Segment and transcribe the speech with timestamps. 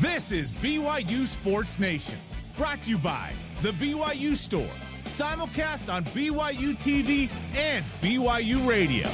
[0.00, 2.14] This is BYU Sports Nation,
[2.56, 4.70] brought to you by The BYU Store,
[5.06, 9.10] simulcast on BYU TV and BYU Radio.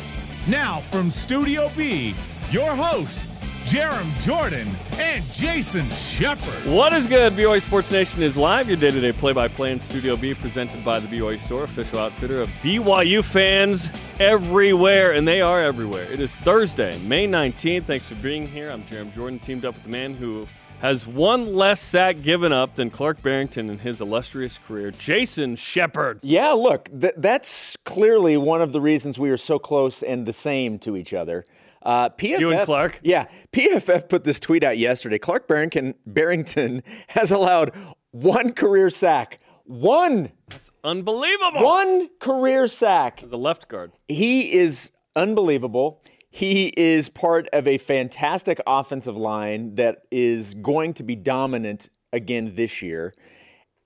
[0.47, 2.15] Now, from Studio B,
[2.51, 3.29] your hosts,
[3.65, 4.69] Jarom Jordan
[4.99, 6.71] and Jason Shepard.
[6.71, 7.33] What is good?
[7.33, 8.69] BYU Sports Nation is live.
[8.69, 13.25] Your day-to-day play-by-play in Studio B, presented by the BYU Store, official outfitter of BYU
[13.25, 13.91] fans
[14.21, 16.05] everywhere, and they are everywhere.
[16.13, 17.85] It is Thursday, May 19th.
[17.85, 18.71] Thanks for being here.
[18.71, 20.47] I'm Jarom Jordan, teamed up with the man who
[20.85, 26.21] has one less sack given up than Clark Barrington in his illustrious career, Jason Shepard.
[26.23, 30.35] Yeah, look, th- that's clearly one of the reasons we are so close and the
[30.35, 31.47] same to each other.
[31.83, 33.01] Uh, PFF, You and Clark?
[33.03, 35.19] Yeah, PFF put this tweet out yesterday.
[35.19, 37.73] Clark Barrington, Barrington has allowed
[38.11, 39.41] one career sack.
[39.65, 41.65] One, That's unbelievable.
[41.65, 43.23] one career sack.
[43.27, 43.93] The left guard.
[44.07, 46.03] He is unbelievable.
[46.35, 52.57] He is part of a fantastic offensive line that is going to be dominant again
[52.57, 53.15] this year.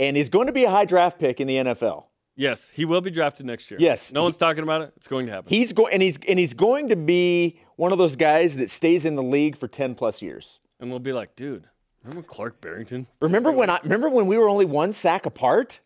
[0.00, 2.04] And he's going to be a high draft pick in the NFL.
[2.36, 3.78] Yes, he will be drafted next year.
[3.78, 4.14] Yes.
[4.14, 4.94] No one's talking about it.
[4.96, 5.50] It's going to happen.
[5.50, 9.04] He's going and he's and he's going to be one of those guys that stays
[9.04, 10.58] in the league for 10 plus years.
[10.80, 11.66] and we'll be like, dude,
[12.02, 13.08] remember Clark Barrington?
[13.20, 15.80] Remember when I remember when we were only one sack apart?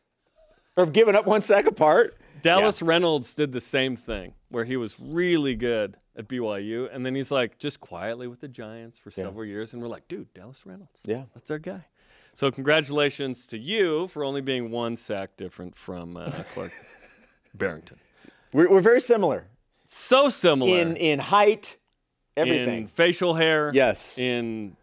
[0.76, 2.16] Or giving up one sack apart?
[2.40, 7.14] Dallas Reynolds did the same thing where he was really good at BYU, and then
[7.14, 10.64] he's like just quietly with the Giants for several years, and we're like, dude, Dallas
[10.66, 11.24] Reynolds, Yeah.
[11.34, 11.86] that's our guy.
[12.34, 16.72] So congratulations to you for only being one sack different from uh, Clark
[17.54, 17.98] Barrington.
[18.52, 19.46] We're, we're very similar
[19.86, 21.76] So similar in in height,
[22.36, 22.78] everything.
[22.82, 24.18] in facial hair, Yes.
[24.18, 24.76] in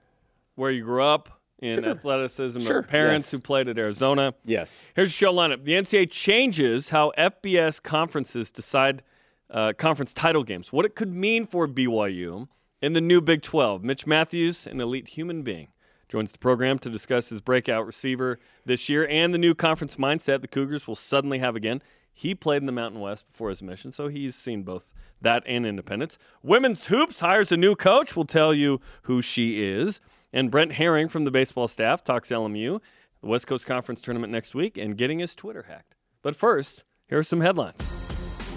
[0.56, 3.32] where you grew up, in athleticism, Sure, of parents yes.
[3.32, 4.34] who played at Arizona.
[4.46, 4.84] yes.
[4.96, 5.64] Here's your show lineup.
[5.64, 9.04] The NCAA changes how FBS conferences decide
[9.50, 12.48] uh, conference title games, what it could mean for BYU
[12.82, 13.84] in the new Big 12.
[13.84, 15.68] Mitch Matthews, an elite human being,
[16.08, 20.42] joins the program to discuss his breakout receiver this year and the new conference mindset
[20.42, 21.82] the Cougars will suddenly have again.
[22.12, 24.92] He played in the Mountain West before his mission, so he's seen both
[25.22, 26.18] that and independence.
[26.44, 28.16] Women's Hoops hires a new coach.
[28.16, 30.02] We'll tell you who she is.
[30.34, 32.82] And Brent Herring from the baseball staff talks LMU,
[33.22, 35.96] the West Coast Conference tournament next week, and getting his Twitter hacked.
[36.22, 37.99] But first, here are some headlines.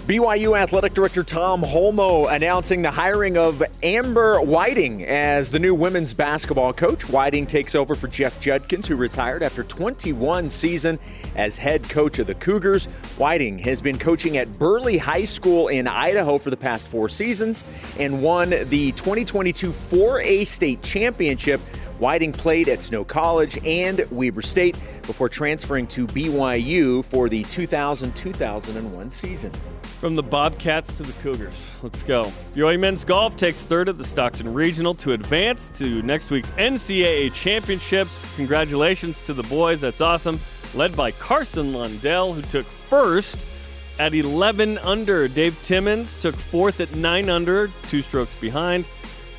[0.07, 6.13] BYU Athletic Director Tom Holmoe announcing the hiring of Amber Whiting as the new women's
[6.13, 7.07] basketball coach.
[7.09, 10.99] Whiting takes over for Jeff Judkins, who retired after 21 season
[11.37, 12.87] as head coach of the Cougars.
[13.17, 17.63] Whiting has been coaching at Burley High School in Idaho for the past four seasons
[17.97, 21.61] and won the 2022 4A state championship.
[21.99, 28.13] Whiting played at Snow College and Weber State before transferring to BYU for the 2000
[28.13, 29.51] 2001 season.
[30.03, 31.77] From the Bobcats to the Cougars.
[31.81, 32.25] Let's go.
[32.51, 37.33] BYU men's golf takes third at the Stockton Regional to advance to next week's NCAA
[37.33, 38.29] championships.
[38.35, 39.79] Congratulations to the boys.
[39.79, 40.41] That's awesome.
[40.73, 43.45] Led by Carson Lundell, who took first
[43.97, 45.29] at 11 under.
[45.29, 48.89] Dave Timmins took fourth at 9 under, two strokes behind.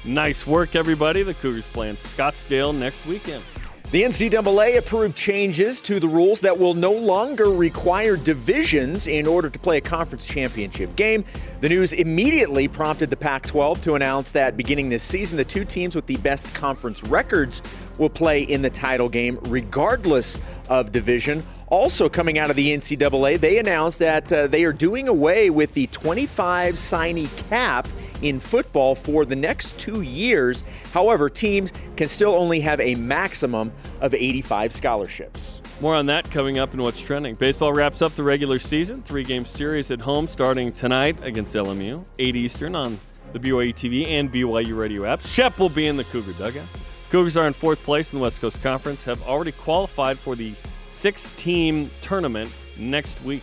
[0.06, 1.22] Nice work, everybody.
[1.22, 3.44] The Cougars playing Scottsdale next weekend.
[3.94, 9.48] The NCAA approved changes to the rules that will no longer require divisions in order
[9.48, 11.24] to play a conference championship game.
[11.60, 15.64] The news immediately prompted the Pac 12 to announce that beginning this season, the two
[15.64, 17.62] teams with the best conference records
[18.00, 20.38] will play in the title game regardless
[20.68, 21.46] of division.
[21.68, 25.72] Also, coming out of the NCAA, they announced that uh, they are doing away with
[25.74, 27.86] the 25 signee cap
[28.24, 30.64] in football for the next two years.
[30.92, 33.70] However, teams can still only have a maximum
[34.00, 35.60] of 85 scholarships.
[35.80, 37.34] More on that coming up in what's trending.
[37.34, 42.06] Baseball wraps up the regular season, three game series at home starting tonight against LMU,
[42.18, 42.98] 8 Eastern on
[43.32, 45.26] the BYU TV and BYU radio apps.
[45.26, 46.66] Shep will be in the Cougar dugout.
[47.10, 50.54] Cougars are in fourth place in the West Coast Conference, have already qualified for the
[50.86, 53.42] six team tournament next week.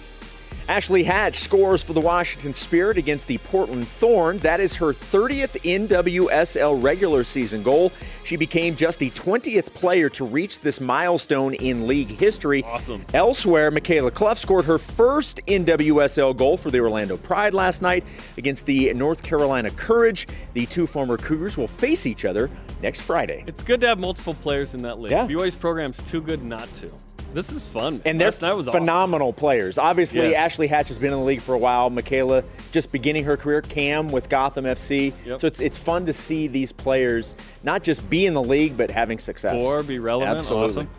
[0.67, 4.41] Ashley Hatch scores for the Washington Spirit against the Portland Thorns.
[4.41, 7.91] That is her 30th NWSL regular season goal.
[8.23, 12.63] She became just the 20th player to reach this milestone in league history.
[12.63, 13.05] Awesome.
[13.13, 18.05] Elsewhere, Michaela Clough scored her first NWSL goal for the Orlando Pride last night
[18.37, 20.27] against the North Carolina Courage.
[20.53, 22.49] The two former Cougars will face each other
[22.81, 23.43] next Friday.
[23.47, 25.11] It's good to have multiple players in that league.
[25.11, 25.27] Yeah.
[25.27, 26.91] BYU's program's too good not to.
[27.33, 28.01] This is fun.
[28.05, 28.71] And they're was awesome.
[28.71, 29.77] phenomenal players.
[29.77, 30.35] Obviously, Yes.
[30.35, 31.89] Ashley Hatch has been in the league for a while.
[31.89, 33.61] Michaela just beginning her career.
[33.61, 35.13] Cam with Gotham FC.
[35.25, 35.41] Yep.
[35.41, 38.91] So it's it's fun to see these players not just be in the league but
[38.91, 39.59] having success.
[39.61, 40.37] or be relevant.
[40.37, 40.83] Absolutely.
[40.83, 40.89] Awesome.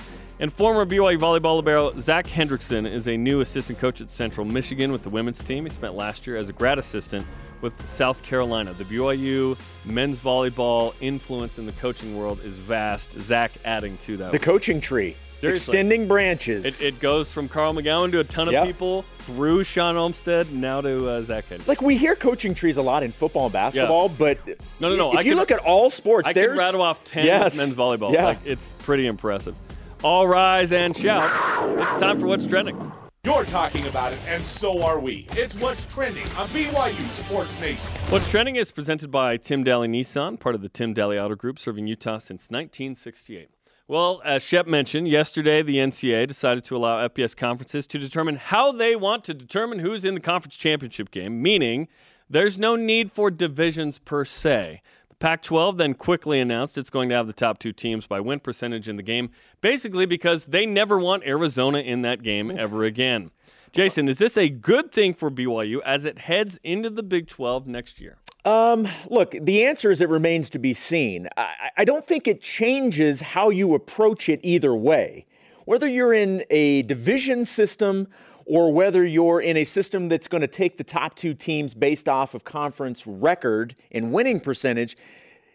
[0.41, 4.91] And former BYU volleyball libero Zach Hendrickson is a new assistant coach at Central Michigan
[4.91, 5.65] with the women's team.
[5.65, 7.25] He spent last year as a grad assistant
[7.61, 8.73] with South Carolina.
[8.73, 13.13] The BYU men's volleyball influence in the coaching world is vast.
[13.21, 14.33] Zach adding to that.
[14.33, 15.17] The coaching tree.
[15.43, 15.73] Seriously.
[15.73, 16.65] Extending branches.
[16.65, 18.65] It, it goes from Carl McGown to a ton of Yep.
[18.65, 21.69] people through Shawn Olmstead now to uh, Zach Hedges.
[21.69, 24.39] like we hear coaching trees a lot in football and basketball, but
[24.81, 26.81] No, no, no, If I you can- look at all sports, I there's can rattle
[26.83, 27.57] off 10 Yes.
[27.57, 28.13] men's volleyball.
[28.13, 28.25] Yeah.
[28.25, 29.57] Like, it's pretty impressive.
[30.03, 31.31] All rise and shout.
[31.79, 32.93] It's time for What's Trending.
[33.25, 35.29] You're talking about it, and so are we.
[35.33, 37.89] It's what's trending on BYU Sports Nation.
[38.09, 41.61] What's Trending is presented by Tim Dahle Nissan, part of the Tim Dahle Auto Group,
[41.61, 43.49] serving Utah since 1968.
[43.93, 48.73] Well, as Shep mentioned, yesterday the NCAA decided to allow FBS conferences to determine how
[48.73, 51.89] they want to determine who's in the conference championship game, meaning
[52.31, 54.81] there's no need for divisions per se.
[55.11, 58.19] The Pac 12 then quickly announced it's going to have the top two teams by
[58.19, 59.29] win percentage in the game,
[59.61, 63.31] basically because they never want Arizona in that game ever again.
[63.73, 67.67] Jason, is this a good thing for BYU as it heads into the Big 12
[67.67, 68.19] next year?
[68.45, 71.29] Um, look, the answer is it remains to be seen.
[71.39, 75.25] I, I don't think it changes how you approach it either way.
[75.65, 78.09] Whether you're in a division system
[78.45, 82.11] or whether you're in a system that's going to take the top two teams based
[82.11, 84.99] off of conference record and winning percentage,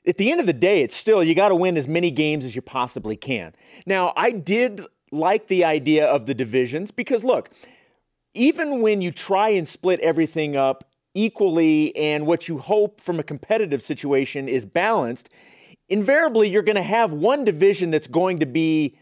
[0.08, 2.46] at the end of the day, it's still you got to win as many games
[2.46, 3.54] as you possibly can.
[3.86, 4.82] Now, I did
[5.12, 7.50] like the idea of the divisions because look,
[8.34, 10.84] even when you try and split everything up
[11.14, 15.30] equally and what you hope from a competitive situation is balanced,
[15.90, 18.98] invariably you're going to have one division that's going to be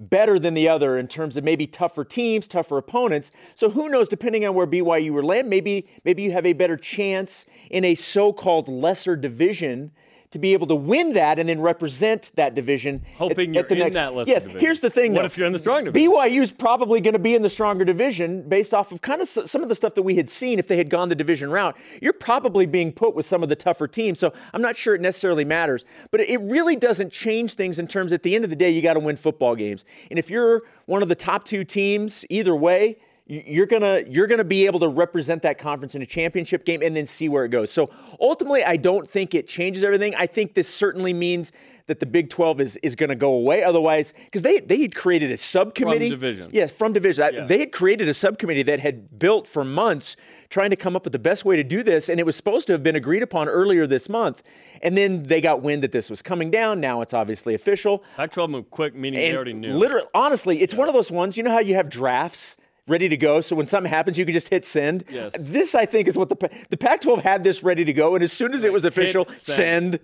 [0.00, 3.30] better than the other in terms of maybe tougher teams, tougher opponents.
[3.54, 6.76] So who knows, depending on where BYU will land, maybe maybe you have a better
[6.76, 9.92] chance in a so-called lesser division
[10.30, 13.04] to be able to win that and then represent that division.
[13.16, 13.94] Hoping at, you're the in next.
[13.94, 14.60] that lesser yes, division.
[14.60, 15.12] here's the thing.
[15.12, 15.26] What though.
[15.26, 16.10] if you're in the strong division?
[16.10, 19.62] BYU's probably going to be in the stronger division based off of kind of some
[19.62, 21.76] of the stuff that we had seen if they had gone the division route.
[22.00, 24.20] You're probably being put with some of the tougher teams.
[24.20, 25.84] So I'm not sure it necessarily matters.
[26.12, 28.82] But it really doesn't change things in terms at the end of the day, you
[28.82, 29.84] got to win football games.
[30.10, 32.98] And if you're one of the top two teams, either way,
[33.30, 36.96] you're gonna you're gonna be able to represent that conference in a championship game and
[36.96, 37.70] then see where it goes.
[37.70, 37.88] So
[38.20, 40.14] ultimately, I don't think it changes everything.
[40.16, 41.52] I think this certainly means
[41.86, 43.62] that the Big 12 is is going to go away.
[43.62, 46.50] Otherwise, because they they had created a subcommittee division.
[46.52, 47.22] Yes, from division.
[47.24, 47.44] I- Yeah.
[47.44, 50.16] They had created a subcommittee that had built for months
[50.48, 52.66] trying to come up with the best way to do this, and it was supposed
[52.66, 54.42] to have been agreed upon earlier this month.
[54.82, 56.80] And then they got wind that this was coming down.
[56.80, 58.02] Now it's obviously official.
[58.16, 59.72] Pac 12 moved quick, meaning they already knew.
[59.72, 61.36] Literally, honestly, it's one of those ones.
[61.36, 62.56] You know how you have drafts
[62.90, 65.04] ready to go, so when something happens, you can just hit send.
[65.10, 65.32] Yes.
[65.38, 68.32] This, I think, is what the the Pac-12 had this ready to go, and as
[68.32, 69.94] soon as it was hit official, send.
[69.94, 70.00] send.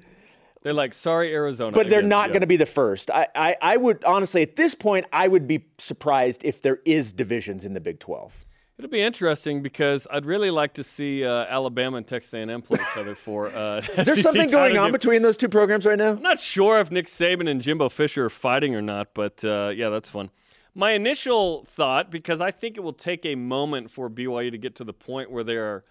[0.62, 1.73] They're like, sorry, Arizona.
[1.77, 2.09] But they're again.
[2.09, 2.33] not Yeah.
[2.33, 3.09] going to be the first.
[3.11, 7.12] I, I, I would honestly, at this point, I would be surprised if there is
[7.12, 8.33] divisions in the Big 12.
[8.79, 12.79] It'll be interesting because I'd really like to see uh, Alabama and Texas A&M play
[12.81, 13.47] each other for.
[13.47, 16.11] Uh, Is there something going on between those two programs right now?
[16.11, 19.73] I'm not sure if Nick Saban and Jimbo Fisher are fighting or not, but uh,
[19.75, 20.31] yeah, that's fun.
[20.78, 24.76] My initial thought, because I think it will take a moment for BYU to get
[24.76, 25.84] to the point where there are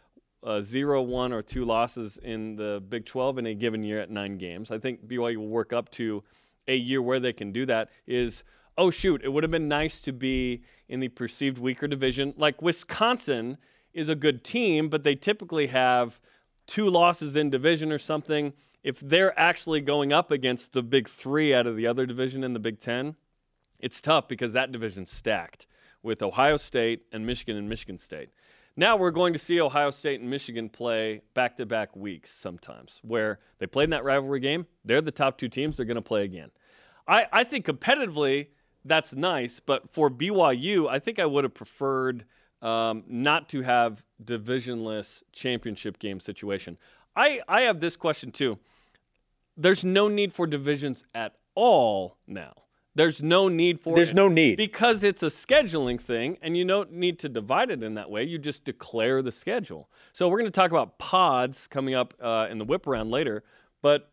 [0.43, 4.11] uh, zero, one, or two losses in the Big 12 in a given year at
[4.11, 4.69] nine games.
[4.69, 6.23] I think BYU will work up to
[6.67, 7.89] a year where they can do that.
[8.05, 8.43] Is
[8.77, 12.35] oh shoot, it would have been nice to be in the perceived weaker division.
[12.37, 13.57] Like Wisconsin
[13.91, 16.19] is a good team, but they typically have
[16.67, 18.53] two losses in division or something.
[18.83, 22.53] If they're actually going up against the big three out of the other division in
[22.53, 23.15] the Big Ten,
[23.85, 25.67] it's tough because that division's stacked
[26.01, 28.29] with Ohio State and Michigan and Michigan State.
[28.75, 32.99] Now we're going to see Ohio State and Michigan play back to back weeks sometimes
[33.03, 34.65] where they played in that rivalry game.
[34.83, 35.77] They're the top two teams.
[35.77, 36.49] They're going to play again.
[37.07, 38.47] I, I think competitively,
[38.83, 42.25] that's nice, but for BYU, I think I would have preferred
[42.63, 46.79] um, not to have divisionless championship game situation.
[47.15, 48.57] I, I have this question too.
[49.55, 52.64] There's no need for divisions at all now.
[52.95, 54.55] There's no need for There's it no need.
[54.55, 58.23] because it's a scheduling thing and you don't need to divide it in that way.
[58.23, 59.89] You just declare the schedule.
[60.13, 63.43] So we're going to talk about pods coming up uh, in the whip around later,
[63.81, 64.09] but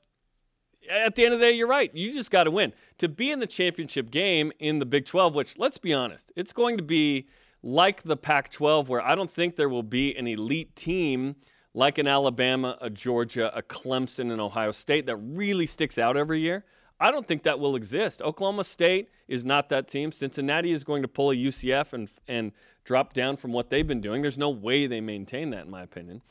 [0.90, 1.94] at the end of the day, you're right.
[1.94, 2.72] You just got to win.
[2.98, 6.52] To be in the championship game in the Big 12, which, let's be honest, it's
[6.52, 7.28] going to be
[7.62, 11.36] like the Pac 12, where I don't think there will be an elite team
[11.74, 16.40] like an Alabama, a Georgia, a Clemson, and Ohio State that really sticks out every
[16.40, 16.64] year.
[17.02, 18.22] I don't think that will exist.
[18.22, 20.12] Oklahoma State is not that team.
[20.12, 22.52] Cincinnati is going to pull a UCF and, and
[22.84, 24.22] drop down from what they've been doing.
[24.22, 26.22] There's no way they maintain that, in my opinion.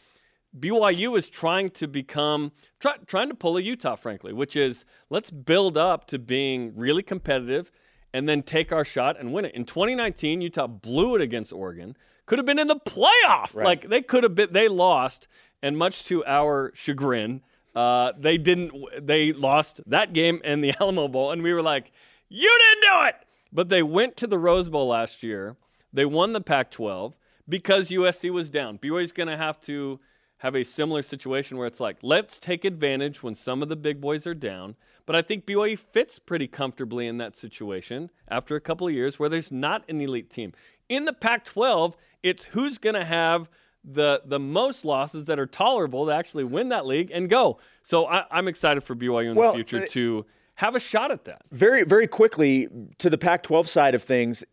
[0.58, 5.30] BYU is trying to become try, trying to pull a Utah, frankly, which is let's
[5.30, 7.70] build up to being really competitive
[8.14, 9.54] and then take our shot and win it.
[9.54, 11.98] In 2019, Utah blew it against Oregon.
[12.26, 13.54] Could have been in the playoff.
[13.66, 14.54] Like they could have been.
[14.54, 15.28] They lost,
[15.62, 17.42] and much to our chagrin,
[17.76, 18.74] uh, they didn't.
[19.00, 21.92] They lost that game in the Alamo Bowl, and we were like,
[22.30, 23.16] "You didn't do it!"
[23.54, 25.58] But they went to the Rose Bowl last year.
[25.94, 27.14] They won the Pac-12
[27.50, 28.78] because USC was down.
[28.78, 30.00] BYU's going to have to
[30.38, 34.02] have a similar situation where it's like, let's take advantage when some of the big
[34.02, 34.76] boys are down.
[35.06, 39.20] But I think BYU fits pretty comfortably in that situation after a couple of years
[39.20, 40.54] where there's not an elite team.
[40.90, 43.50] In the Pac 12, it's who's going to have
[43.84, 47.58] the the most losses that are tolerable to actually win that league and go.
[47.84, 51.12] So I, am excited for BYU in well, the future uh, to have a shot
[51.12, 51.42] at that.
[51.52, 52.68] Very, very quickly
[53.00, 54.44] to the Pac 12 side of things,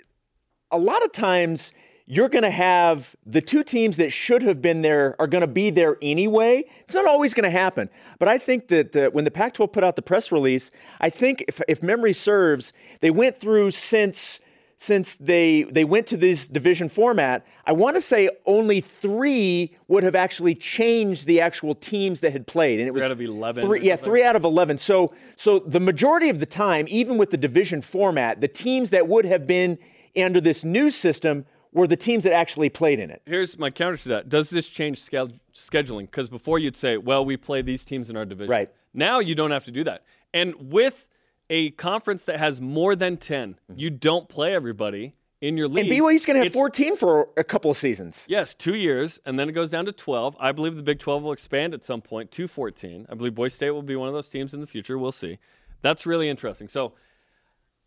[0.70, 1.72] a lot of times
[2.06, 5.46] you're going to have the two teams that should have been there are going to
[5.46, 6.64] be there anyway.
[6.84, 7.90] It's not always going to happen.
[8.18, 11.10] But I think that uh, when the Pac 12 put out the press release, I
[11.10, 14.40] think if, if memory serves, they went through since
[14.80, 20.04] since they they went to this division format, I want to say only three would
[20.04, 23.20] have actually changed the actual teams that had played, and it was three out of
[23.20, 23.64] eleven.
[23.64, 24.78] Three, yeah, three out of eleven.
[24.78, 29.08] So so the majority of the time, even with the division format, the teams that
[29.08, 29.78] would have been
[30.16, 33.20] under this new system were the teams that actually played in it.
[33.26, 34.28] Here's my counter to that.
[34.28, 36.02] Does this change scheduling?
[36.02, 38.50] Because before you'd say, well, we play these teams in our division.
[38.50, 38.70] Right.
[38.94, 40.04] Now you don't have to do that.
[40.32, 41.08] And with
[41.50, 43.78] a conference that has more than 10, mm-hmm.
[43.78, 45.90] you don't play everybody in your league.
[45.90, 48.26] And BYU's going to have 14 for a couple of seasons.
[48.28, 50.36] Yes, two years, and then it goes down to 12.
[50.40, 53.06] I believe the Big 12 will expand at some point to 14.
[53.08, 54.98] I believe Boise State will be one of those teams in the future.
[54.98, 55.38] We'll see.
[55.80, 56.68] That's really interesting.
[56.68, 56.94] So,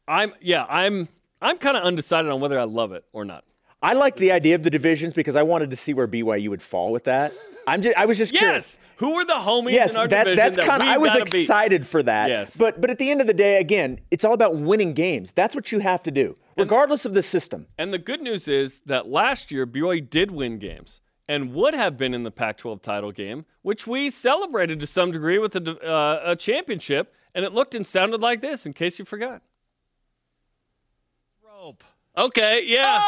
[0.08, 1.10] I'm yeah, I'm
[1.42, 3.44] I'm kind of undecided on whether I love it or not.
[3.82, 6.62] I like the idea of the divisions because I wanted to see where BYU would
[6.62, 7.34] fall with that.
[7.68, 8.42] I'm just, I was just yes.
[8.42, 8.80] Curious.
[8.98, 10.38] Who were the homies yes, in our that, division?
[10.38, 10.88] That's that kind of.
[10.88, 11.88] I was excited beat.
[11.88, 12.30] for that.
[12.30, 12.56] Yes.
[12.56, 15.32] But but at the end of the day, again, it's all about winning games.
[15.32, 17.68] That's what you have to do, regardless and, of the system.
[17.78, 21.98] And the good news is that last year BYU did win games and would have
[21.98, 26.22] been in the Pac-12 title game, which we celebrated to some degree with a, uh,
[26.32, 28.66] a championship, and it looked and sounded like this.
[28.66, 29.42] In case you forgot.
[31.44, 31.84] Rope.
[32.18, 33.02] Okay, yeah.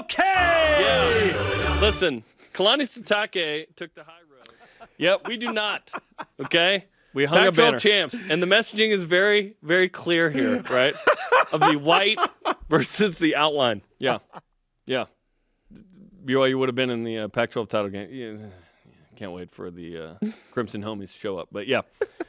[0.00, 1.32] Okay.
[1.34, 1.78] Yeah.
[1.80, 4.88] Listen, Kalani Sitake took the high road.
[4.96, 5.92] Yep, we do not.
[6.40, 6.86] Okay?
[7.14, 7.78] We hung Pac-12 a banner.
[7.78, 10.94] champs, and the messaging is very, very clear here, right?
[11.52, 12.18] of the white
[12.68, 13.82] versus the outline.
[13.98, 14.18] Yeah,
[14.86, 15.04] yeah.
[16.24, 18.08] BYU would have been in the uh, Pac-12 title game.
[18.10, 18.46] Yeah.
[19.16, 21.48] Can't wait for the uh, Crimson Homies to show up.
[21.50, 21.82] But yeah,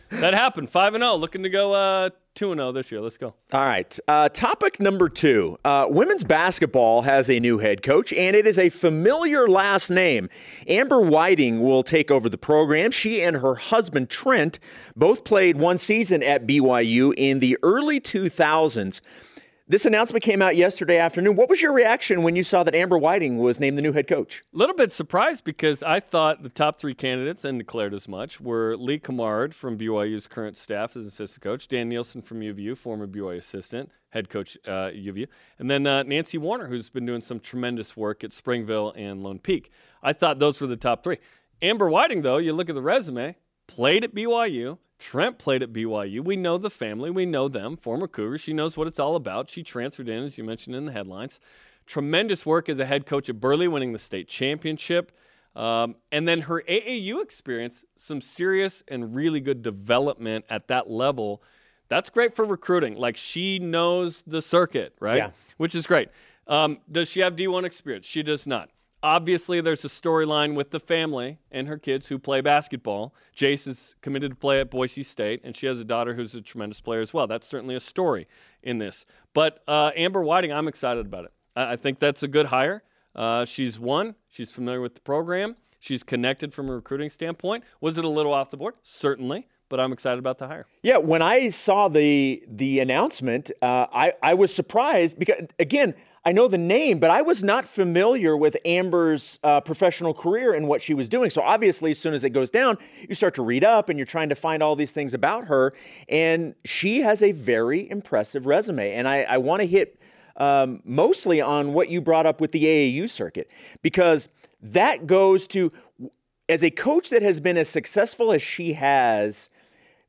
[0.09, 0.71] that happened.
[0.71, 3.01] 5 and 0, looking to go uh, 2 and 0 this year.
[3.01, 3.33] Let's go.
[3.51, 3.99] All right.
[4.07, 8.57] Uh, topic number two uh, Women's basketball has a new head coach, and it is
[8.57, 10.29] a familiar last name.
[10.67, 12.91] Amber Whiting will take over the program.
[12.91, 14.59] She and her husband, Trent,
[14.95, 19.01] both played one season at BYU in the early 2000s.
[19.71, 21.35] This announcement came out yesterday afternoon.
[21.35, 24.07] What was your reaction when you saw that Amber Whiting was named the new head
[24.07, 24.41] coach?
[24.51, 28.41] A little bit surprised because I thought the top three candidates, and declared as much,
[28.41, 33.05] were Lee Cummard from BYU's current staff as assistant coach, Dan Nielsen from UVU, former
[33.05, 35.27] BYU assistant, head coach uh, UVU,
[35.59, 39.37] and then uh, Nancy Warner, who's been doing some tremendous work at Springville and Lone
[39.37, 39.69] Peak.
[40.01, 41.19] I thought those were the top three.
[41.61, 43.35] Amber Whiting, though, you look at the resume,
[43.67, 46.21] played at BYU, Trent played at BYU.
[46.21, 47.09] We know the family.
[47.09, 47.77] We know them.
[47.77, 48.37] Former Cougar.
[48.37, 49.49] She knows what it's all about.
[49.49, 51.39] She transferred in, as you mentioned in the headlines.
[51.85, 55.11] Tremendous work as a head coach at Burley, winning the state championship.
[55.55, 61.41] Um, and then her AAU experience, some serious and really good development at that level.
[61.87, 62.95] That's great for recruiting.
[62.95, 65.17] Like she knows the circuit, right?
[65.17, 65.29] Yeah.
[65.57, 66.09] Which is great.
[66.45, 68.05] Um, does she have D1 experience?
[68.05, 68.69] She does not.
[69.01, 73.13] Obviously, there's a storyline with the family and her kids who play basketball.
[73.35, 76.41] Jace is committed to play at Boise State, and she has a daughter who's a
[76.41, 77.25] tremendous player as well.
[77.25, 78.27] That's certainly a story
[78.61, 79.05] in this.
[79.33, 81.31] But uh, Amber Whiting, I'm excited about it.
[81.55, 82.83] I, I think that's a good hire.
[83.15, 84.15] Uh, she's won.
[84.27, 85.55] She's familiar with the program.
[85.79, 87.63] She's connected from a recruiting standpoint.
[87.79, 88.73] Was it a little off the board?
[88.83, 90.65] Certainly but I'm excited about the hire.
[90.81, 95.93] Yeah, when I saw the the announcement, uh, I I was surprised because again
[96.25, 100.67] I know the name, but I was not familiar with Amber's uh, professional career and
[100.67, 101.29] what she was doing.
[101.29, 104.05] So obviously, as soon as it goes down, you start to read up and you're
[104.05, 105.73] trying to find all these things about her.
[106.09, 108.93] And she has a very impressive resume.
[108.93, 109.99] And I, I want to hit
[110.35, 113.49] um, mostly on what you brought up with the AAU circuit,
[113.81, 114.27] because
[114.61, 115.71] that goes to,
[116.49, 119.49] as a coach that has been as successful as she has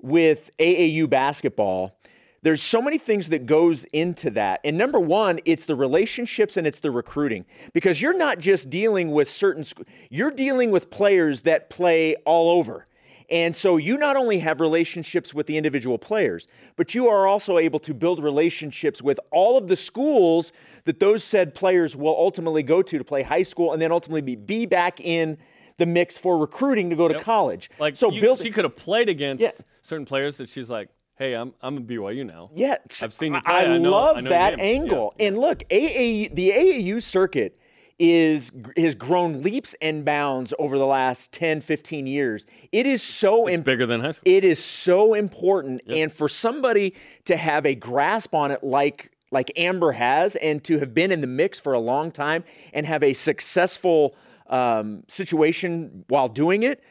[0.01, 1.97] with AAU basketball
[2.43, 6.67] there's so many things that goes into that and number one it's the relationships and
[6.67, 9.65] it's the recruiting because you're not just dealing with certain
[10.09, 12.87] you're dealing with players that play all over
[13.31, 17.59] and so you not only have relationships with the individual players but you are also
[17.59, 20.53] able to build relationships with all of the schools
[20.85, 24.23] that those said players will ultimately go to to play high school and then ultimately
[24.23, 25.37] be, be back in
[25.77, 27.71] the mix for recruiting to go to college.
[27.79, 29.51] Like so, you, build, she could have played against Yeah.
[29.81, 33.39] certain players that she's like, "Hey, I'm I'm a BYU now." Yeah, I've seen you
[33.39, 33.55] I- play.
[33.55, 35.15] I, I know- love I that angle.
[35.19, 37.57] Yeah, And look, AAU, the AAU circuit
[37.99, 42.47] is has grown leaps and bounds over the last 10, 15 years.
[42.73, 44.33] It is so It's bigger than high school.
[44.33, 46.95] it is so important and for somebody
[47.27, 51.21] to have a grasp on it like like Amber has and to have been in
[51.21, 54.15] the mix for a long time and have a successful
[54.49, 56.83] um, situation while doing it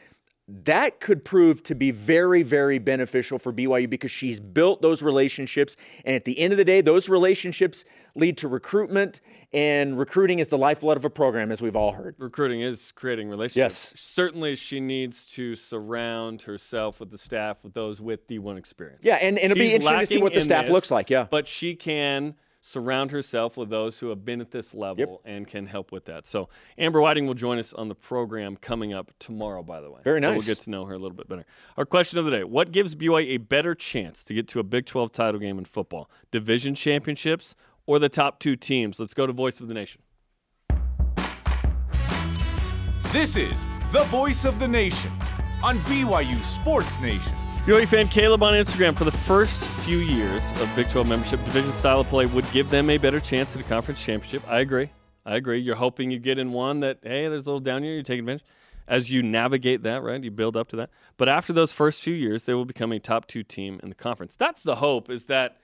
[0.64, 5.76] that could prove to be very, very beneficial for BYU because she's built those relationships.
[6.04, 7.84] And at the end of the day, those relationships
[8.16, 9.20] lead to recruitment,
[9.52, 12.16] and recruiting is the lifeblood of a program, as we've all heard.
[12.18, 13.92] recruiting is creating relationships.
[13.92, 14.00] Yes.
[14.00, 19.04] Certainly, she needs to surround herself with the staff, with those with D1 experience.
[19.04, 21.10] Yeah, and, and it'll be interesting to see what the staff this, looks like.
[21.10, 21.26] Yeah.
[21.30, 25.66] But she can surround herself with those who have been at this level and can
[25.66, 26.26] help with that.
[26.26, 30.00] So Amber Whiting will join us on the program coming up tomorrow, by the way.
[30.04, 30.38] Very So nice.
[30.46, 31.46] we'll get to know her a little bit better.
[31.76, 34.62] Our question of the day What gives BYU a better chance to get to a
[34.62, 36.10] Big 12 title game in football?
[36.30, 37.54] Division championships
[37.86, 39.00] or the top two teams?
[39.00, 40.02] Let's go to Voice of the Nation.
[43.12, 43.52] This is
[43.92, 45.10] the voice of the nation
[45.64, 47.34] on BYU Sports Nation.
[47.70, 51.70] BYU fan Caleb on Instagram for the first few years of Big 12 membership, division
[51.70, 54.42] style of play would give them a better chance at a conference championship.
[54.50, 54.90] I agree.
[55.24, 55.60] I agree.
[55.60, 58.18] You're hoping you get in one that, hey, there's a little down year, you take
[58.18, 58.42] advantage.
[58.88, 60.90] As you navigate that, right, you build up to that.
[61.16, 63.94] But after those first few years, they will become a top two team in the
[63.94, 64.34] conference.
[64.34, 65.58] That's the hope, is that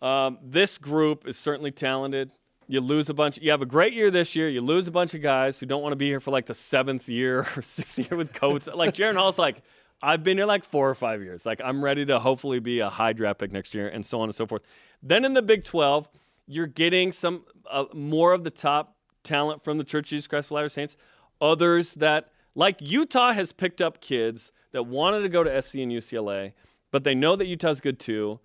[0.00, 2.32] um, this group is certainly talented.
[2.66, 3.38] You lose a bunch.
[3.38, 4.48] You have a great year this year.
[4.48, 6.54] You lose a bunch of guys who don't want to be here for like the
[6.54, 8.68] seventh year or sixth year with coats.
[8.74, 9.62] like Jaren Hall's like,
[10.02, 11.46] I've been here like four or five years.
[11.46, 14.28] Like I'm ready to hopefully be a high draft pick next year, and so on
[14.28, 14.62] and so forth.
[15.02, 16.08] Then in the Big 12,
[16.46, 20.52] you're getting some uh, more of the top talent from the Church Jesus Christ of
[20.52, 20.96] Latter Saints.
[21.40, 25.92] Others that, like Utah, has picked up kids that wanted to go to SC and
[25.92, 26.52] UCLA,
[26.90, 28.40] but they know that Utah's good too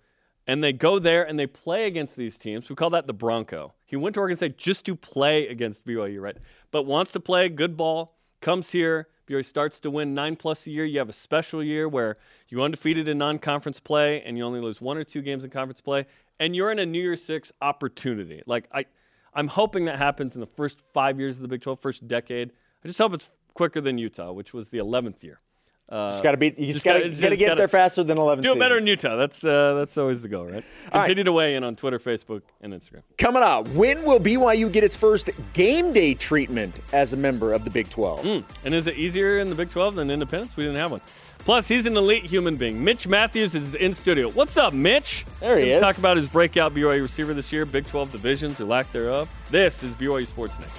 [0.48, 2.68] and they go there and they play against these teams.
[2.70, 3.74] We call that the Bronco.
[3.84, 6.38] He went to Oregon State just to play against BYU, right?
[6.70, 9.08] But wants to play good ball, comes here.
[9.28, 10.84] BYU starts to win nine plus a year.
[10.84, 12.16] You have a special year where
[12.48, 15.80] you undefeated in non-conference play and you only lose one or two games in conference
[15.80, 16.06] play,
[16.40, 18.42] and you're in a New Year's Six opportunity.
[18.46, 18.86] Like I,
[19.34, 22.52] I'm hoping that happens in the first five years of the Big 12, first decade.
[22.84, 25.40] I just hope it's quicker than Utah, which was the 11th year.
[25.88, 26.48] Uh, just got to be.
[26.48, 28.44] You just just got to gotta- got to just get gotta there faster than 11.
[28.44, 29.16] do it better in Utah.
[29.16, 30.64] That's uh, that's always the goal, right?
[30.92, 33.02] Continue to weigh in on Twitter, Facebook, and Instagram.
[33.16, 37.64] Coming up, when will BYU get its first game day treatment as a member of
[37.64, 38.20] the Big 12?
[38.22, 38.66] Hmm.
[38.66, 40.56] And is it easier in the Big 12 than Independence?
[40.56, 41.00] We didn't have one.
[41.38, 42.84] Plus, he's an elite human being.
[42.84, 44.28] Mitch Matthews is in studio.
[44.30, 45.24] What's up, Mitch?
[45.40, 45.80] There he is.
[45.80, 49.30] Talk about his breakout BYU receiver this year, Big 12 divisions or lack thereof.
[49.50, 50.72] This is BYU Sports Nation.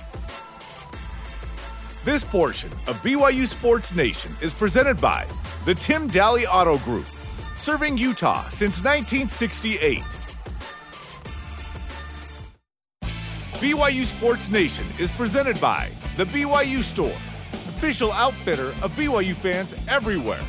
[2.06, 5.28] This portion of BYU Sports Nation is presented by
[5.66, 7.06] the Tim Dahle Auto Group,
[7.58, 10.02] serving Utah since 1968.
[13.02, 17.08] BYU Sports Nation is presented by the BYU Store,
[17.68, 20.40] official outfitter of BYU fans everywhere.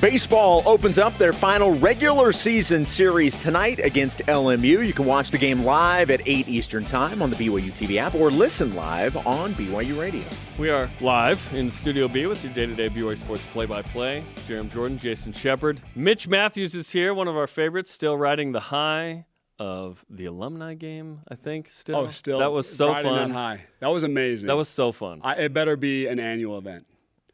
[0.00, 4.86] Baseball opens up their final regular season series tonight against LMU.
[4.86, 8.14] You can watch the game live at 8 Eastern Time on the BYU TV app
[8.14, 10.24] or listen live on BYU Radio.
[10.58, 14.24] We are live in Studio B with your day-to-day BYU Sports play-by-play.
[14.48, 15.82] Jarom Jordan, Jason Shepard.
[15.94, 19.26] Mitch Matthews is here, one of our favorites, still riding the high
[19.58, 21.96] of the alumni game, I think, still.
[21.96, 22.38] Oh, still.
[22.38, 23.28] That was so riding fun.
[23.28, 23.60] That high.
[23.80, 24.48] That was amazing.
[24.48, 25.20] That was so fun.
[25.22, 26.86] I, it better be an annual event.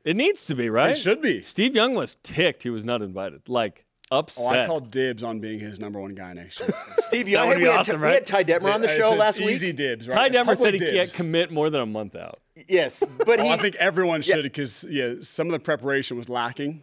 [0.06, 0.90] It needs to be, right?
[0.90, 1.42] It should be.
[1.42, 3.48] Steve Young was ticked he was not invited.
[3.48, 4.44] Like, upset.
[4.44, 6.68] Oh, I called dibs on being his number one guy next year.
[6.98, 9.12] Steve, That would we, be had, awesome, we had Ty Detmer on the It's show
[9.12, 9.54] an last Easy week.
[9.56, 10.30] Easy dibs, right?
[10.32, 12.38] Detmer Public said he can't commit more than a month out.
[12.68, 16.28] Yes, but Oh, he, I think everyone should because yeah, some of the preparation was
[16.28, 16.82] lacking.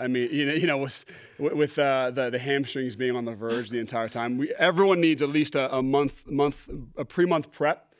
[0.00, 1.04] I mean, you know, you know, with,
[1.38, 5.20] with uh, the the hamstrings being on the verge the entire time, we, everyone needs
[5.22, 7.91] at least a, a month month a pre month prep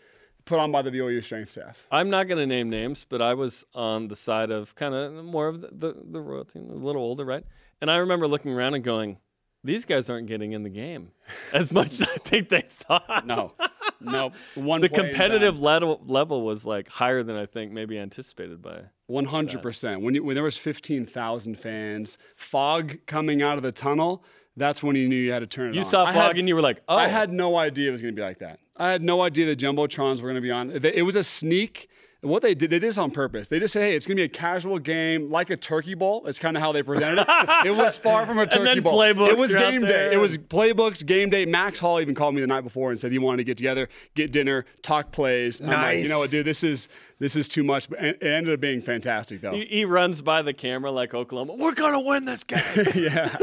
[0.44, 1.86] put on by the BYU strength staff.
[1.90, 5.24] I'm not going to name names, but I was on the side of kind of
[5.24, 7.44] more of the, the, the royal team, a little older, right?
[7.80, 9.18] And I remember looking around and going,
[9.64, 11.12] these guys aren't getting in the game
[11.52, 13.26] as much as I think they thought.
[13.26, 13.52] No,
[14.00, 18.82] no, one The competitive level, level was like higher than I think maybe anticipated by.
[19.06, 20.00] One hundred percent.
[20.00, 24.24] When you, when there was fifteen thousand fans, fog coming out of the tunnel,
[24.56, 25.86] that's when you knew you had to turn it You on.
[25.90, 26.96] saw fog had- and you were like, oh.
[26.96, 28.58] I had no idea it was going to be like that.
[28.82, 30.70] I had no idea the jumbotrons were going to be on.
[30.70, 31.88] It was a sneak
[32.22, 33.48] what they did, they did this on purpose.
[33.48, 36.24] They just said, hey, it's going to be a casual game, like a turkey bowl.
[36.26, 37.26] It's kind of how they presented it.
[37.66, 38.94] it was far from a turkey and then bowl.
[38.94, 40.12] playbooks it was game day.
[40.12, 41.46] It was playbooks, game day.
[41.46, 43.88] Max Hall even called me the night before and said he wanted to get together,
[44.14, 45.60] get dinner, talk plays.
[45.60, 46.02] And I'm like, Nice.
[46.04, 46.86] you know what, dude, this is
[47.18, 47.90] this is too much.
[47.90, 49.52] But it ended up being fantastic, though.
[49.52, 51.54] He, he runs by the camera like Oklahoma.
[51.54, 52.62] We're gonna win this game.
[52.94, 53.36] yeah.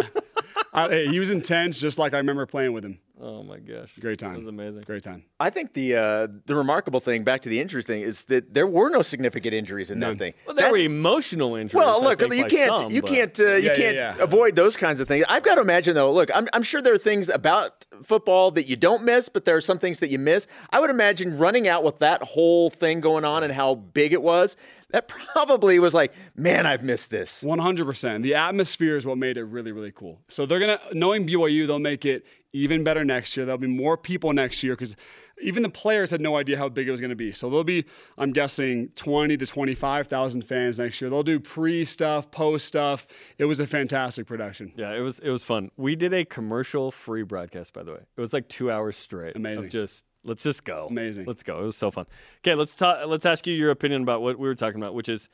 [0.71, 2.99] I, hey, he was intense, just like I remember playing with him.
[3.21, 4.33] Oh my gosh, Great time.
[4.33, 4.81] That was amazing.
[4.81, 5.23] Great time.
[5.39, 8.67] I think the uh, the remarkable thing, back to the injury thing, is that there
[8.67, 10.11] were no significant injuries in None.
[10.11, 10.33] that thing.
[10.45, 11.75] Well, there That- were emotional injuries.
[11.75, 13.95] Well, I look, think, you can't some, you but- can't uh, you Yeah, yeah, can't
[13.95, 14.15] yeah.
[14.19, 15.25] avoid those kinds of things.
[15.29, 16.11] I've got to imagine though.
[16.13, 19.55] Look, I'm I'm sure there are things about football that you don't miss, but there
[19.57, 20.47] are some things that you miss.
[20.69, 24.21] I would imagine running out with that whole thing going on and how big it
[24.21, 24.55] was.
[24.91, 27.43] That probably was like, man, I've missed this.
[27.43, 28.23] 100%.
[28.23, 30.19] The atmosphere is what made it really, really cool.
[30.29, 33.45] So they're going to, knowing BYU, they'll make it even better next year.
[33.45, 34.95] There'll be more people next year because
[35.41, 37.31] even the players had no idea how big it was going to be.
[37.31, 37.85] So there'll be,
[38.17, 41.09] I'm guessing, 20 to 25,000 fans next year.
[41.09, 43.07] They'll do pre stuff, post stuff.
[43.37, 44.73] It was a fantastic production.
[44.75, 45.71] Yeah, it was it was fun.
[45.77, 48.01] We did a commercial free broadcast, by the way.
[48.17, 49.35] It was like two hours straight.
[49.35, 49.69] Amazing.
[49.69, 50.87] just let's just go.
[50.89, 51.25] Amazing.
[51.25, 51.61] Let's go.
[51.61, 52.05] It was so fun.
[52.39, 53.07] Okay, let's talk.
[53.07, 55.29] Let's ask you your opinion about what we were talking about, which is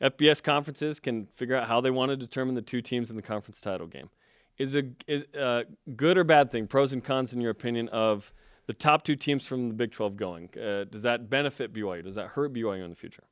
[0.00, 3.22] FBS conferences can figure out how they want to determine the two teams in the
[3.22, 4.10] conference title game.
[4.58, 5.64] Is a is a
[5.96, 6.66] good or bad thing?
[6.66, 8.32] Pros and cons, in your opinion, of
[8.66, 10.48] the top two teams from the Big 12 going.
[10.56, 12.04] Uh, does that benefit BYU?
[12.04, 13.24] Does that hurt BYU in the future?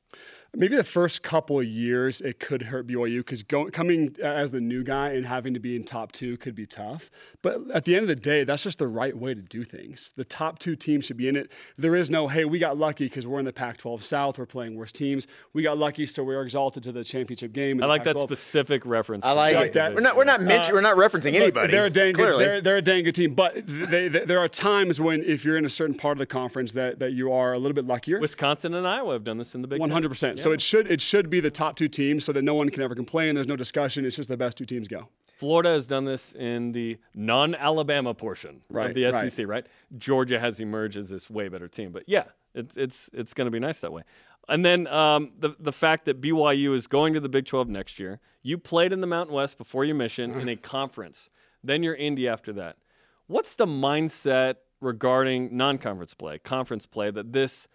[0.55, 4.83] Maybe the first couple of years it could hurt BYU because coming as the new
[4.83, 7.09] guy and having to be in top two could be tough.
[7.41, 10.13] But at the end of the day, that's just the right way to do things.
[10.15, 11.51] The top two teams should be in it.
[11.75, 14.37] There is no, hey, we got lucky because we're in the Pac-12 South.
[14.37, 15.25] We're playing worse teams.
[15.53, 17.81] We got lucky, so we are exalted to the championship game.
[17.81, 18.27] I like that Pac-12.
[18.27, 19.25] specific reference.
[19.25, 19.95] I to like that.
[19.95, 21.71] We're not we're not mention, uh, we're not referencing Look, anybody.
[21.71, 24.47] They're a dang good, they're, they're a dang good team, but they, they, there are
[24.47, 27.53] times when if you're in a certain part of the conference that, that you are
[27.53, 28.19] a little bit luckier.
[28.19, 29.95] Wisconsin and Iowa have done this in the Big One Ten.
[30.03, 30.39] Hundred percent.
[30.39, 32.83] So it should it should be the top two teams, so that no one can
[32.83, 33.35] ever complain.
[33.35, 34.05] There's no discussion.
[34.05, 35.09] It's just the best two teams go.
[35.35, 39.31] Florida has done this in the non-Alabama portion of Right, the right.
[39.31, 39.65] SEC, right.
[39.97, 43.51] Georgia has emerged as this way better team, but yeah, it's it's it's going to
[43.51, 44.03] be nice that way.
[44.47, 47.99] And then um, the the fact that BYU is going to the Big 12 next
[47.99, 48.19] year.
[48.41, 51.29] You played in the Mountain West before your mission in a conference.
[51.63, 52.75] Then you're Indy after that.
[53.27, 57.67] What's the mindset regarding non-conference play, conference play that this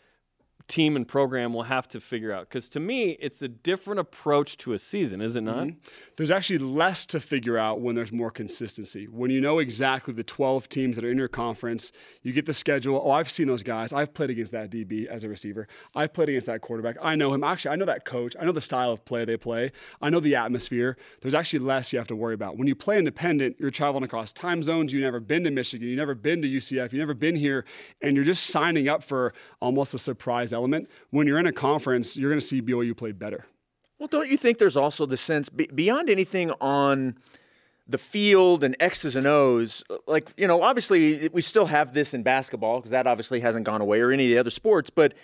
[0.68, 2.48] team and program will have to figure out?
[2.48, 5.66] Because to me, it's a different approach to a season, is it not?
[5.66, 5.78] Mm-hmm.
[6.16, 9.06] There's actually less to figure out when there's more consistency.
[9.06, 12.52] When you know exactly the 12 teams that are in your conference, you get the
[12.52, 13.00] schedule.
[13.02, 13.92] Oh, I've seen those guys.
[13.92, 15.68] I've played against that DB as a receiver.
[15.94, 16.96] I've played against that quarterback.
[17.02, 17.42] I know him.
[17.42, 18.36] Actually, I know that coach.
[18.38, 19.72] I know the style of play they play.
[20.02, 20.96] I know the atmosphere.
[21.20, 22.58] There's actually less you have to worry about.
[22.58, 24.92] When you play independent, you're traveling across time zones.
[24.92, 25.88] You've never been to Michigan.
[25.88, 26.92] You've never been to UCF.
[26.92, 27.64] You've never been here.
[28.02, 30.90] And you're just signing up for almost a surprise element.
[31.10, 33.46] When you're in a conference, you're going to see BYU play better.
[33.98, 37.16] Well, don't you think there's also the sense be- beyond anything on
[37.86, 39.82] the field and X's and O's?
[40.06, 43.80] Like, you know, obviously we still have this in basketball because that obviously hasn't gone
[43.80, 45.14] away or any of the other sports, but